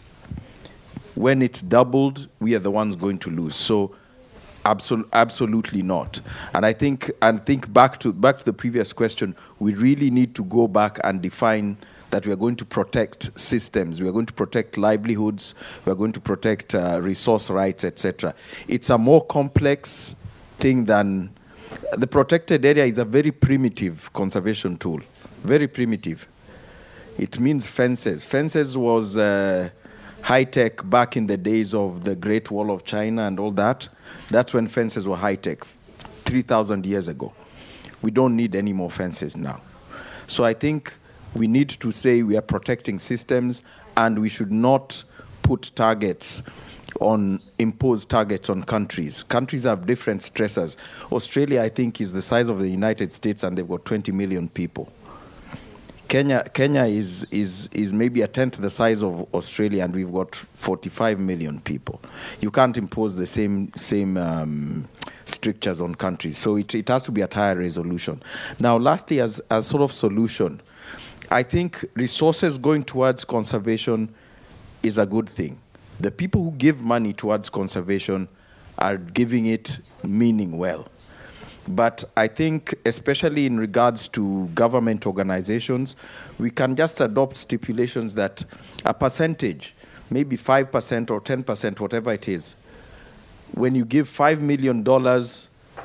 [1.16, 3.56] When it's doubled, we are the ones going to lose.
[3.56, 3.94] So
[4.64, 6.22] absol- absolutely not.
[6.54, 10.34] And I think and think back to back to the previous question, we really need
[10.36, 11.76] to go back and define
[12.08, 15.94] that we are going to protect systems, we are going to protect livelihoods, we are
[16.02, 18.34] going to protect uh, resource rights, etc.
[18.66, 20.16] It's a more complex
[20.56, 21.34] thing than
[21.96, 25.00] the protected area is a very primitive conservation tool,
[25.42, 26.26] very primitive.
[27.18, 28.24] It means fences.
[28.24, 29.70] Fences was uh,
[30.22, 33.88] high tech back in the days of the Great Wall of China and all that.
[34.30, 35.64] That's when fences were high tech,
[36.24, 37.32] 3,000 years ago.
[38.02, 39.60] We don't need any more fences now.
[40.26, 40.94] So I think
[41.34, 43.62] we need to say we are protecting systems
[43.96, 45.04] and we should not
[45.42, 46.42] put targets
[47.00, 49.22] on imposed targets on countries.
[49.22, 50.76] Countries have different stressors.
[51.10, 54.48] Australia, I think, is the size of the United States, and they've got 20 million
[54.48, 54.92] people.
[56.10, 60.34] Kenya, Kenya is, is, is maybe a tenth the size of Australia, and we've got
[60.34, 62.00] 45 million people.
[62.40, 64.88] You can't impose the same, same um,
[65.24, 68.22] strictures on countries, so it, it has to be at higher resolution.
[68.58, 70.60] Now, lastly, as, as sort of solution,
[71.30, 74.12] I think resources going towards conservation
[74.82, 75.60] is a good thing.
[76.00, 78.26] The people who give money towards conservation
[78.78, 80.88] are giving it meaning well.
[81.68, 85.96] But I think, especially in regards to government organizations,
[86.38, 88.42] we can just adopt stipulations that
[88.86, 89.74] a percentage,
[90.08, 92.56] maybe 5% or 10%, whatever it is,
[93.52, 94.82] when you give $5 million,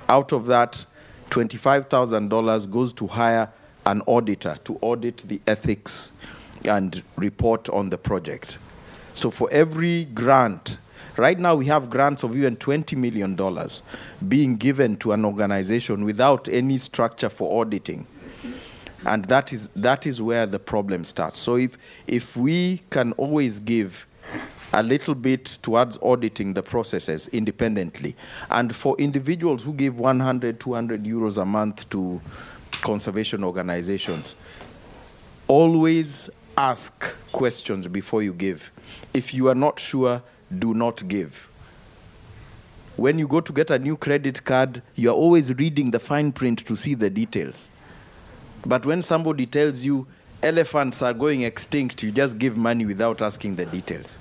[0.07, 0.85] out of that,
[1.29, 3.49] $25,000 goes to hire
[3.85, 6.13] an auditor to audit the ethics
[6.63, 8.59] and report on the project.
[9.15, 10.77] So for every grant,
[11.15, 13.69] right now we have grants of even $20 million
[14.27, 18.05] being given to an organization without any structure for auditing.
[19.05, 21.39] And that is, that is where the problem starts.
[21.39, 21.77] So if,
[22.07, 24.05] if we can always give
[24.73, 28.17] a little bit towards auditing the processes independently.
[28.49, 32.19] And for individuals who give 100, 200 euros a month to
[32.81, 34.35] conservation organizations,
[35.47, 38.71] always ask questions before you give.
[39.13, 40.21] If you are not sure,
[40.57, 41.49] do not give.
[42.97, 46.31] When you go to get a new credit card, you are always reading the fine
[46.31, 47.69] print to see the details.
[48.65, 50.07] But when somebody tells you
[50.41, 54.19] elephants are going extinct, you just give money without asking the details.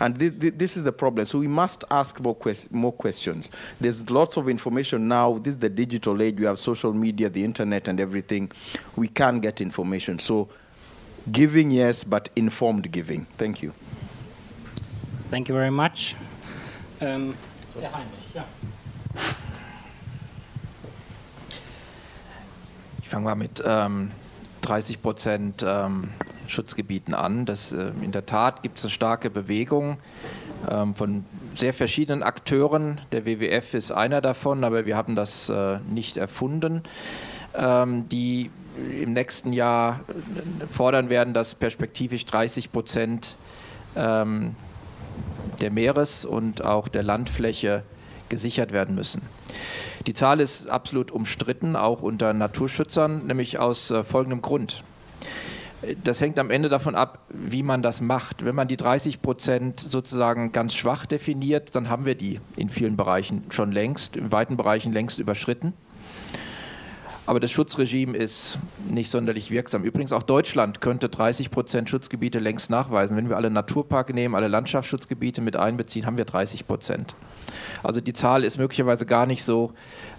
[0.00, 1.26] And th- th- this is the problem.
[1.26, 3.50] So we must ask more, quest- more questions.
[3.80, 5.38] There's lots of information now.
[5.38, 6.40] This is the digital age.
[6.40, 8.50] We have social media, the internet, and everything.
[8.96, 10.18] We can get information.
[10.18, 10.48] So
[11.30, 13.26] giving, yes, but informed giving.
[13.38, 13.72] Thank you.
[15.30, 16.16] Thank you very much.
[17.00, 17.34] Um,
[17.80, 18.44] ja, Heinrich, ja.
[23.00, 24.10] Ich fange mal mit ähm,
[24.62, 26.08] 30 Prozent ähm,
[26.48, 27.46] Schutzgebieten an.
[27.46, 29.98] Das, äh, in der Tat gibt es eine starke Bewegung
[30.70, 31.24] ähm, von
[31.56, 33.00] sehr verschiedenen Akteuren.
[33.10, 36.82] Der WWF ist einer davon, aber wir haben das äh, nicht erfunden,
[37.54, 43.36] ähm, die im nächsten Jahr äh, fordern werden, dass perspektivisch 30 Prozent
[43.96, 44.54] ähm,
[45.60, 47.82] der Meeres- und auch der Landfläche
[48.28, 49.22] gesichert werden müssen.
[50.06, 54.82] Die Zahl ist absolut umstritten, auch unter Naturschützern, nämlich aus äh, folgendem Grund.
[56.04, 58.44] Das hängt am Ende davon ab, wie man das macht.
[58.44, 62.96] Wenn man die 30 Prozent sozusagen ganz schwach definiert, dann haben wir die in vielen
[62.96, 65.72] Bereichen schon längst, in weiten Bereichen längst überschritten.
[67.24, 68.58] Aber das Schutzregime ist
[68.88, 69.84] nicht sonderlich wirksam.
[69.84, 73.16] Übrigens auch Deutschland könnte 30 Prozent Schutzgebiete längst nachweisen.
[73.16, 77.14] Wenn wir alle Naturparke nehmen, alle Landschaftsschutzgebiete mit einbeziehen, haben wir 30 Prozent.
[77.84, 79.72] Also die Zahl ist möglicherweise gar nicht so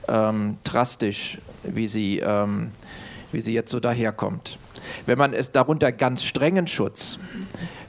[0.07, 2.71] ähm, drastisch, wie sie, ähm,
[3.34, 4.57] wie sie jetzt so daherkommt.
[5.05, 7.19] Wenn man es darunter ganz strengen Schutz,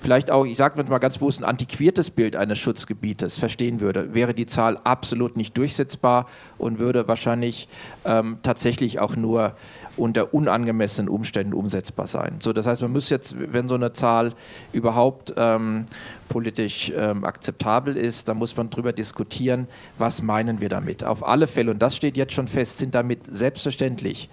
[0.04, 4.34] vielleicht auch, ich sage mal ganz bewusst, ein antiquiertes Bild eines Schutzgebietes verstehen würde, wäre
[4.34, 6.26] die Zahl absolut nicht durchsetzbar
[6.58, 7.68] und würde wahrscheinlich
[8.04, 9.56] ähm, tatsächlich auch nur
[9.96, 12.36] unter unangemessenen Umständen umsetzbar sein.
[12.40, 14.34] So, das heißt, man muss jetzt, wenn so eine Zahl
[14.74, 15.86] überhaupt ähm,
[16.28, 21.02] politisch ähm, akzeptabel ist, dann muss man darüber diskutieren, was meinen wir damit.
[21.02, 24.28] Auf alle Fälle, und das steht jetzt schon fest, sind damit selbstverständlich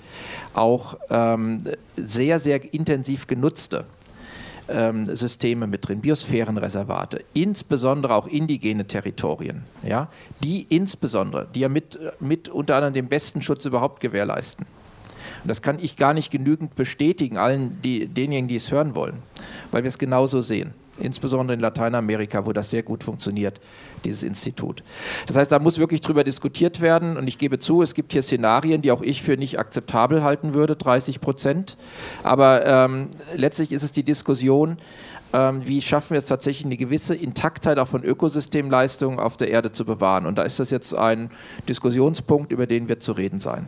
[0.54, 1.60] auch ähm,
[1.96, 3.86] sehr, sehr intensiv genutzte
[4.72, 10.10] ähm, Systeme mit drin, Biosphärenreservate, insbesondere auch indigene Territorien, ja,
[10.44, 14.66] die insbesondere, die ja mit, mit unter anderem den besten Schutz überhaupt gewährleisten.
[15.44, 19.16] Und das kann ich gar nicht genügend bestätigen, allen die, denjenigen, die es hören wollen,
[19.72, 20.74] weil wir es genauso sehen.
[21.00, 23.60] Insbesondere in Lateinamerika, wo das sehr gut funktioniert,
[24.04, 24.84] dieses Institut.
[25.26, 27.18] Das heißt, da muss wirklich drüber diskutiert werden.
[27.18, 30.54] Und ich gebe zu, es gibt hier Szenarien, die auch ich für nicht akzeptabel halten
[30.54, 31.78] würde, 30 Prozent.
[32.24, 34.78] Aber ähm, letztlich ist es die Diskussion,
[35.34, 39.72] ähm, wie schaffen wir es tatsächlich, eine gewisse Intaktheit auch von Ökosystemleistungen auf der Erde
[39.72, 40.26] zu bewahren.
[40.26, 41.32] Und da ist das jetzt ein
[41.70, 43.68] Diskussionspunkt, über den wird zu reden sein.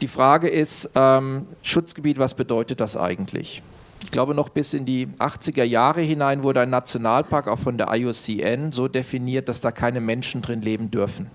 [0.00, 3.62] Die Frage ist, ähm, Schutzgebiet, was bedeutet das eigentlich?
[4.04, 7.88] Ich glaube, noch bis in die 80er Jahre hinein wurde ein Nationalpark auch von der
[7.90, 11.26] IUCN so definiert, dass da keine Menschen drin leben dürfen.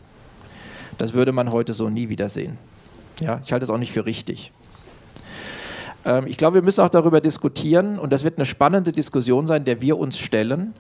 [0.98, 2.58] Das würde man heute so nie wieder sehen.
[3.20, 4.52] Ja, ich halte es auch nicht für richtig.
[6.06, 9.66] Ähm, ich glaube, wir müssen auch darüber diskutieren, und das wird eine spannende Diskussion sein,
[9.66, 10.74] der wir uns stellen,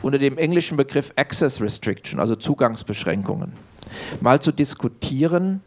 [0.00, 3.52] unter dem englischen Begriff Access Restriction, also Zugangsbeschränkungen.
[4.20, 5.60] Mal zu diskutieren,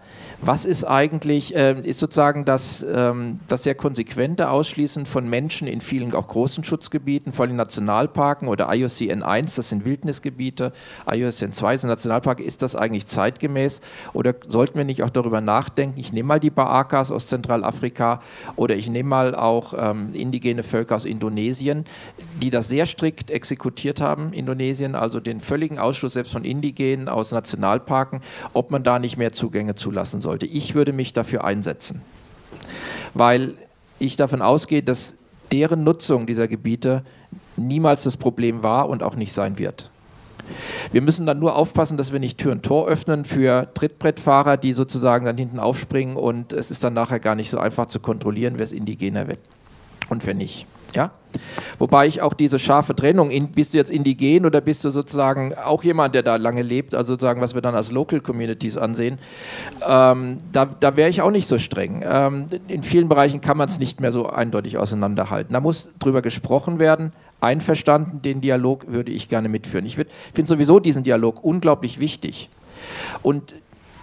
[0.46, 5.82] was ist eigentlich, äh, ist sozusagen das, ähm, das sehr konsequente Ausschließen von Menschen in
[5.82, 10.72] vielen auch großen Schutzgebieten, vor allem Nationalparken oder IUCN 1, das sind Wildnisgebiete,
[11.12, 13.82] IUCN 2 sind Nationalparke, ist das eigentlich zeitgemäß?
[14.14, 18.22] Oder sollten wir nicht auch darüber nachdenken, ich nehme mal die Baakas aus Zentralafrika
[18.56, 21.86] oder ich nehme mal auch ähm, indigene Völker aus Indonesien,
[22.42, 27.32] die das sehr strikt exekutiert haben, Indonesien, also den völligen Ausschluss selbst von Indigenen aus
[27.32, 28.22] Nationalparken,
[28.54, 30.46] ob man da nicht mehr Zugänge zulassen sollte.
[30.46, 32.02] Ich würde mich dafür einsetzen,
[33.14, 33.56] weil
[34.00, 35.16] ich davon ausgehe, dass
[35.52, 37.04] deren Nutzung dieser Gebiete
[37.56, 39.90] niemals das Problem war und auch nicht sein wird.
[40.92, 44.74] Wir müssen dann nur aufpassen, dass wir nicht Tür und Tor öffnen für Trittbrettfahrer, die
[44.74, 48.56] sozusagen dann hinten aufspringen und es ist dann nachher gar nicht so einfach zu kontrollieren,
[48.58, 49.42] wer es indigener wird
[50.10, 50.68] und wer nicht.
[50.96, 51.12] Ja?
[51.78, 55.54] Wobei ich auch diese scharfe Trennung, in, bist du jetzt indigen oder bist du sozusagen
[55.54, 59.20] auch jemand, der da lange lebt, also sozusagen, was wir dann als Local Communities ansehen,
[59.88, 62.04] ähm, da, da wäre ich auch nicht so streng.
[62.08, 65.54] Ähm, in vielen Bereichen kann man es nicht mehr so eindeutig auseinanderhalten.
[65.54, 67.12] Da muss drüber gesprochen werden.
[67.42, 69.86] Einverstanden, den Dialog würde ich gerne mitführen.
[69.86, 72.50] Ich finde sowieso diesen Dialog unglaublich wichtig.
[73.22, 73.54] Und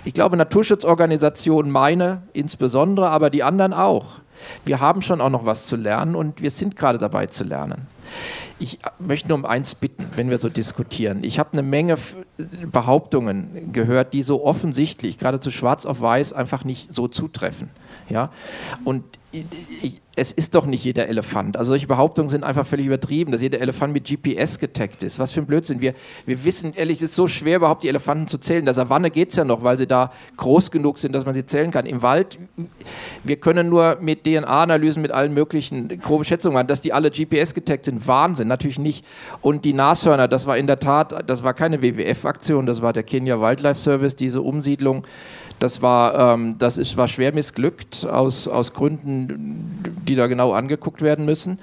[0.04, 4.20] ich glaube, Naturschutzorganisationen, meine insbesondere, aber die anderen auch,
[4.64, 7.86] wir haben schon auch noch was zu lernen und wir sind gerade dabei zu lernen.
[8.58, 11.24] Ich möchte nur um eins bitten, wenn wir so diskutieren.
[11.24, 11.96] Ich habe eine Menge
[12.70, 17.70] Behauptungen gehört, die so offensichtlich, geradezu schwarz auf weiß, einfach nicht so zutreffen.
[18.08, 18.30] Ja?
[18.84, 19.04] Und
[20.14, 21.56] es ist doch nicht jeder Elefant.
[21.56, 25.18] Also solche Behauptungen sind einfach völlig übertrieben, dass jeder Elefant mit GPS getaggt ist.
[25.18, 25.80] Was für ein Blödsinn.
[25.80, 25.94] Wir,
[26.26, 28.64] wir wissen, ehrlich, es ist so schwer, überhaupt die Elefanten zu zählen.
[28.64, 31.46] Der Savanne geht es ja noch, weil sie da groß genug sind, dass man sie
[31.46, 31.86] zählen kann.
[31.86, 32.38] Im Wald,
[33.24, 37.54] wir können nur mit DNA-Analysen, mit allen möglichen groben Schätzungen machen, dass die alle GPS
[37.54, 38.06] getaggt sind.
[38.06, 39.06] Wahnsinn, natürlich nicht.
[39.40, 43.02] Und die Nashörner, das war in der Tat, das war keine WWF-Aktion, das war der
[43.02, 45.06] Kenya Wildlife Service, diese Umsiedlung
[45.62, 51.02] das war, ähm, das ist, war schwer missglückt aus, aus Gründen, die da genau angeguckt
[51.02, 51.58] werden müssen.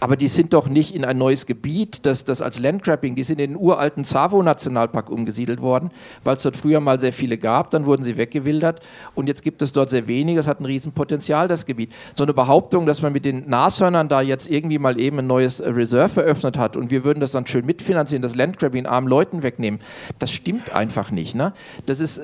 [0.00, 3.40] Aber die sind doch nicht in ein neues Gebiet, das, das als Landgrabbing, die sind
[3.40, 5.90] in den uralten Savo-Nationalpark umgesiedelt worden,
[6.24, 8.80] weil es dort früher mal sehr viele gab, dann wurden sie weggewildert
[9.14, 11.92] und jetzt gibt es dort sehr wenige, das hat ein Riesenpotenzial, das Gebiet.
[12.14, 15.62] So eine Behauptung, dass man mit den Nashörnern da jetzt irgendwie mal eben ein neues
[15.62, 19.80] Reserve eröffnet hat und wir würden das dann schön mitfinanzieren, das Landgrabbing armen Leuten wegnehmen,
[20.18, 21.34] das stimmt einfach nicht.
[21.34, 21.52] Ne?
[21.86, 22.20] Das ist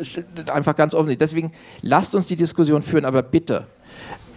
[0.51, 1.29] einfach ganz offensichtlich.
[1.29, 1.53] Deswegen
[1.83, 3.67] lasst uns die Diskussion führen, aber bitte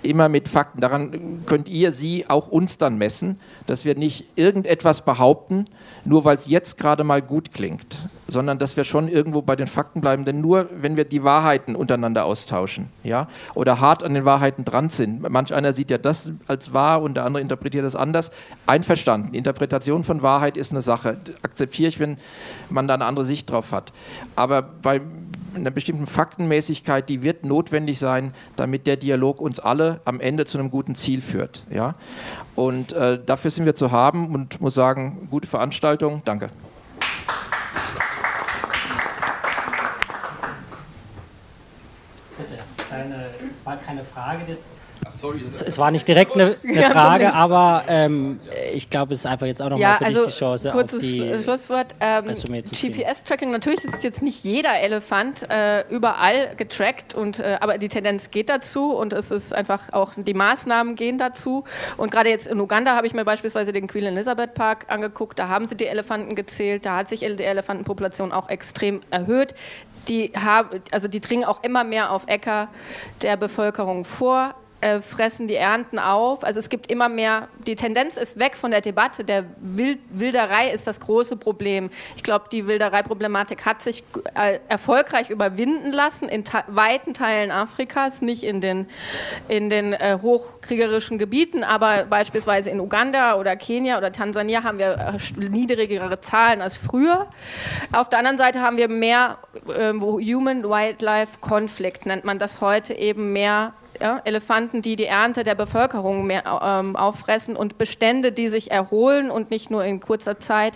[0.04, 0.82] immer mit Fakten.
[0.82, 5.66] Daran könnt ihr, Sie, auch uns dann messen, dass wir nicht irgendetwas behaupten,
[6.06, 7.98] nur weil es jetzt gerade mal gut klingt,
[8.28, 10.26] sondern dass wir schon irgendwo bei den Fakten bleiben.
[10.26, 14.90] Denn nur wenn wir die Wahrheiten untereinander austauschen ja, oder hart an den Wahrheiten dran
[14.90, 18.32] sind, manch einer sieht ja das als wahr und der andere interpretiert das anders,
[18.66, 19.34] einverstanden.
[19.34, 22.18] Interpretation von Wahrheit ist eine Sache, akzeptiere ich, wenn
[22.70, 23.94] man da eine andere Sicht drauf hat.
[24.36, 25.02] Aber bei
[25.56, 30.58] einer bestimmten Faktenmäßigkeit, die wird notwendig sein, damit der Dialog uns alle am Ende zu
[30.58, 31.66] einem guten Ziel führt.
[31.70, 31.94] Ja?
[32.56, 36.22] Und äh, dafür sind wir zu haben und muss sagen, gute Veranstaltung.
[36.26, 36.48] Danke.
[42.38, 42.60] Bitte,
[42.90, 44.58] keine, es war keine Frage.
[45.50, 48.40] Es, war nicht direkt eine, eine Frage, aber ähm,
[48.74, 50.72] ich glaube, es ist einfach jetzt auch nochmal ja, für also dich die Chance.
[50.72, 51.96] Kurzes die, Schlusswort.
[52.00, 57.90] Ähm, GPS-Tracking, natürlich ist jetzt nicht jeder Elefant äh, überall getrackt, und, äh, aber die
[57.90, 61.64] Tendenz geht dazu und es ist einfach auch die Maßnahmen gehen dazu.
[61.98, 65.48] Und gerade jetzt in Uganda habe ich mir beispielsweise den Queen Elizabeth Park angeguckt, da
[65.48, 69.54] haben sie die Elefanten gezählt, da hat sich die Elefantenpopulation auch extrem erhöht
[70.08, 72.68] die, haben, also die dringen auch immer mehr auf Äcker
[73.22, 76.44] der Bevölkerung vor äh, fressen die Ernten auf.
[76.44, 80.70] Also es gibt immer mehr, die Tendenz ist weg von der Debatte, der Wild, Wilderei
[80.70, 81.90] ist das große Problem.
[82.16, 84.04] Ich glaube, die Wildereiproblematik hat sich
[84.36, 88.88] äh, erfolgreich überwinden lassen in weiten Teilen Afrikas, nicht in den,
[89.48, 94.98] in den äh, hochkriegerischen Gebieten, aber beispielsweise in Uganda oder Kenia oder Tansania haben wir
[94.98, 97.28] äh, niedrigere Zahlen als früher.
[97.92, 99.38] Auf der anderen Seite haben wir mehr
[99.78, 106.26] ähm, Human-Wildlife-Konflikt, nennt man das heute eben mehr ja, Elefanten, die die Ernte der Bevölkerung
[106.26, 110.74] mehr, ähm, auffressen und Bestände, die sich erholen und nicht nur in kurzer Zeit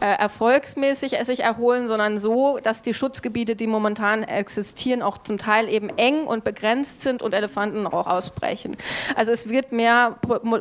[0.00, 5.68] äh, erfolgsmäßig sich erholen, sondern so, dass die Schutzgebiete, die momentan existieren, auch zum Teil
[5.68, 8.76] eben eng und begrenzt sind und Elefanten auch ausbrechen.
[9.14, 10.16] Also es wird mehr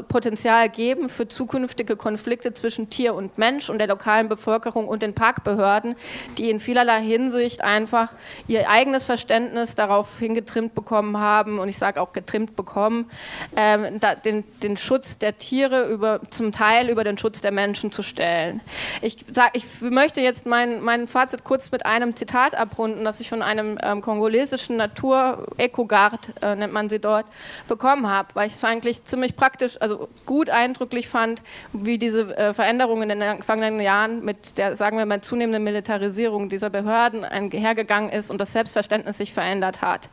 [0.08, 5.14] Potenzial geben für zukünftige Konflikte zwischen Tier und Mensch und der lokalen Bevölkerung und den
[5.14, 5.96] Parkbehörden,
[6.38, 8.14] die in vielerlei Hinsicht einfach
[8.48, 13.10] ihr eigenes Verständnis darauf hingetrimmt bekommen haben und ich sage auch getrimmt bekommen,
[13.56, 17.92] ähm, da, den, den Schutz der Tiere über, zum Teil über den Schutz der Menschen
[17.92, 18.62] zu stellen.
[19.02, 23.30] Ich sag, ich möchte jetzt mein, mein Fazit kurz mit einem Zitat abrunden, das ich
[23.30, 27.26] von einem ähm, kongolesischen Natur, Ecogard äh, nennt man sie dort,
[27.68, 31.42] bekommen habe, weil ich es eigentlich ziemlich praktisch, also gut eindrücklich fand,
[31.74, 36.50] wie diese äh, Veränderungen in den vergangenen Jahren mit der, sagen wir mal, zunehmenden Militarisierung
[36.50, 40.10] dieser Behörden einhergegangen ist und das Selbstverständnis sich verändert hat.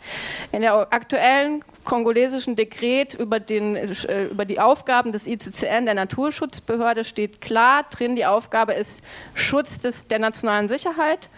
[0.52, 7.04] In der aktuellen kongolesischen Dekret über, den, äh, über die Aufgaben des ICCN, der Naturschutzbehörde,
[7.04, 9.02] steht klar drin, die Aufgabe ist
[9.34, 11.28] Schutz des, der nationalen Sicherheit,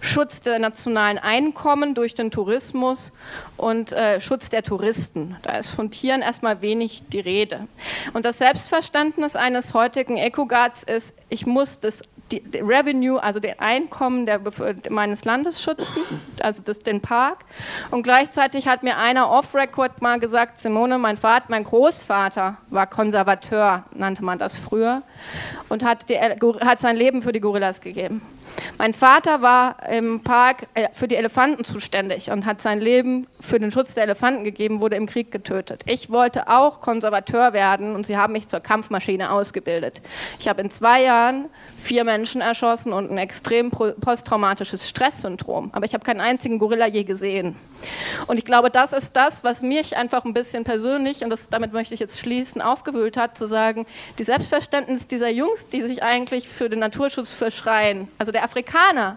[0.00, 3.12] Schutz der nationalen Einkommen durch den Tourismus
[3.56, 5.36] und äh, Schutz der Touristen.
[5.42, 7.66] Da ist von Tieren erstmal wenig die Rede.
[8.12, 12.02] Und das Selbstverständnis eines heutigen Ecoguards ist, ich muss das
[12.34, 14.40] die, die Revenue, also den Einkommen der,
[14.90, 16.02] meines Landes schützen,
[16.40, 17.44] also das, den Park.
[17.90, 23.84] Und gleichzeitig hat mir einer off-Record mal gesagt, Simone, mein Vater, mein Großvater war Konservateur,
[23.94, 25.02] nannte man das früher,
[25.68, 28.22] und hat, die, hat sein Leben für die Gorillas gegeben.
[28.78, 33.58] Mein Vater war im Park äh, für die Elefanten zuständig und hat sein Leben für
[33.58, 35.82] den Schutz der Elefanten gegeben, wurde im Krieg getötet.
[35.86, 40.00] Ich wollte auch Konservateur werden und sie haben mich zur Kampfmaschine ausgebildet.
[40.38, 41.46] Ich habe in zwei Jahren
[41.76, 45.70] vier Menschen erschossen und ein extrem posttraumatisches Stresssyndrom.
[45.72, 47.56] Aber ich habe keinen einzigen Gorilla je gesehen.
[48.26, 51.72] Und ich glaube, das ist das, was mich einfach ein bisschen persönlich, und das, damit
[51.72, 53.86] möchte ich jetzt schließen, aufgewühlt hat, zu sagen,
[54.18, 59.16] die Selbstverständnis dieser Jungs, die sich eigentlich für den Naturschutz verschreien, also der Afrikaner,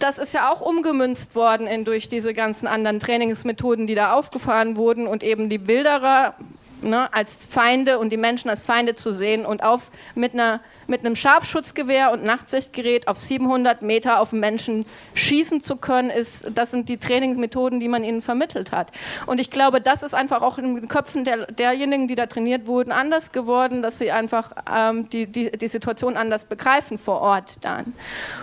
[0.00, 4.76] das ist ja auch umgemünzt worden in, durch diese ganzen anderen Trainingsmethoden, die da aufgefahren
[4.76, 6.34] wurden und eben die Wilderer
[6.82, 11.04] ne, als Feinde und die Menschen als Feinde zu sehen und auf mit einer mit
[11.04, 16.88] einem Scharfschutzgewehr und Nachtsichtgerät auf 700 Meter auf Menschen schießen zu können, ist, das sind
[16.88, 18.90] die Trainingsmethoden, die man ihnen vermittelt hat.
[19.26, 22.66] Und ich glaube, das ist einfach auch in den Köpfen der, derjenigen, die da trainiert
[22.66, 27.58] wurden, anders geworden, dass sie einfach ähm, die, die, die Situation anders begreifen vor Ort
[27.62, 27.94] dann.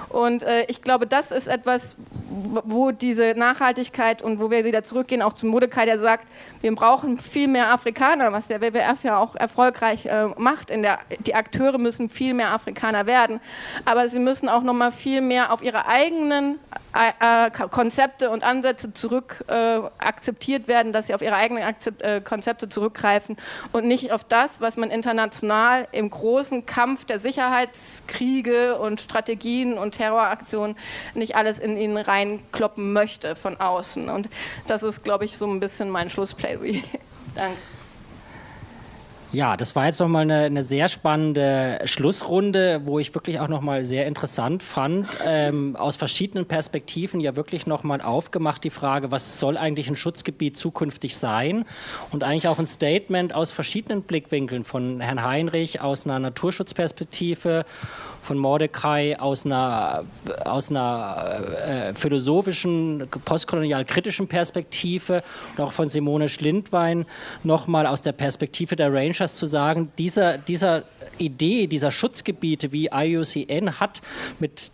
[0.09, 1.97] Und äh, ich glaube, das ist etwas,
[2.29, 6.25] wo diese Nachhaltigkeit und wo wir wieder zurückgehen, auch zu Modekai, der sagt,
[6.61, 10.69] wir brauchen viel mehr Afrikaner, was der WWF ja auch erfolgreich äh, macht.
[10.69, 13.39] In der, die Akteure müssen viel mehr Afrikaner werden,
[13.85, 16.59] aber sie müssen auch noch mal viel mehr auf ihre eigenen
[16.95, 22.01] äh, äh Konzepte und Ansätze zurück äh, akzeptiert werden, dass sie auf ihre eigenen Akzept,
[22.01, 23.37] äh, Konzepte zurückgreifen
[23.71, 29.91] und nicht auf das, was man international im großen Kampf der Sicherheitskriege und Strategien und
[29.91, 30.75] Terroraktionen
[31.13, 34.09] nicht alles in ihnen reinkloppen möchte von außen.
[34.09, 34.29] Und
[34.67, 36.81] das ist, glaube ich, so ein bisschen mein Schlussplädoyer.
[37.35, 37.57] Danke.
[39.33, 43.85] Ja, das war jetzt nochmal eine, eine sehr spannende Schlussrunde, wo ich wirklich auch nochmal
[43.85, 49.55] sehr interessant fand, ähm, aus verschiedenen Perspektiven ja wirklich nochmal aufgemacht die Frage, was soll
[49.55, 51.63] eigentlich ein Schutzgebiet zukünftig sein?
[52.11, 57.63] Und eigentlich auch ein Statement aus verschiedenen Blickwinkeln von Herrn Heinrich aus einer Naturschutzperspektive
[58.21, 60.03] von Mordecai aus einer,
[60.45, 65.23] aus einer äh, philosophischen, postkolonial kritischen Perspektive
[65.55, 67.05] und auch von Simone Schlindwein
[67.43, 70.83] nochmal aus der Perspektive der Rangers zu sagen, dieser, dieser
[71.17, 74.01] Idee dieser Schutzgebiete, wie IUCN hat,
[74.39, 74.71] mit,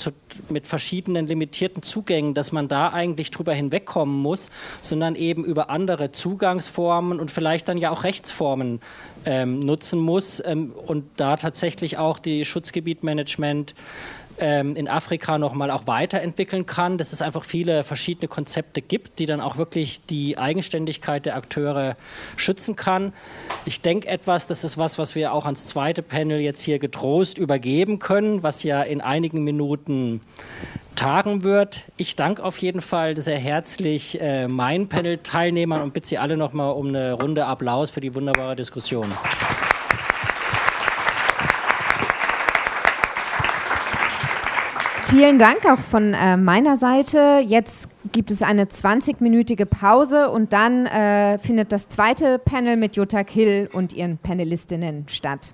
[0.49, 4.49] mit verschiedenen limitierten Zugängen, dass man da eigentlich drüber hinwegkommen muss,
[4.81, 8.81] sondern eben über andere Zugangsformen und vielleicht dann ja auch Rechtsformen
[9.25, 13.75] ähm, nutzen muss ähm, und da tatsächlich auch die Schutzgebietmanagement
[14.39, 19.25] ähm, in Afrika nochmal auch weiterentwickeln kann, dass es einfach viele verschiedene Konzepte gibt, die
[19.25, 21.95] dann auch wirklich die Eigenständigkeit der Akteure
[22.35, 23.13] schützen kann.
[23.65, 27.37] Ich denke etwas, das ist was, was wir auch ans zweite Panel jetzt hier getrost
[27.37, 30.21] übergeben können, was ja in einigen Minuten
[30.95, 31.83] tagen wird.
[31.95, 36.73] Ich danke auf jeden Fall sehr herzlich äh, meinen Panel-Teilnehmern und bitte Sie alle nochmal
[36.73, 39.05] um eine Runde Applaus für die wunderbare Diskussion.
[45.09, 47.39] Vielen Dank auch von äh, meiner Seite.
[47.41, 53.23] Jetzt gibt es eine 20-minütige Pause und dann äh, findet das zweite Panel mit Jutta
[53.23, 55.53] Kill und ihren Panelistinnen statt.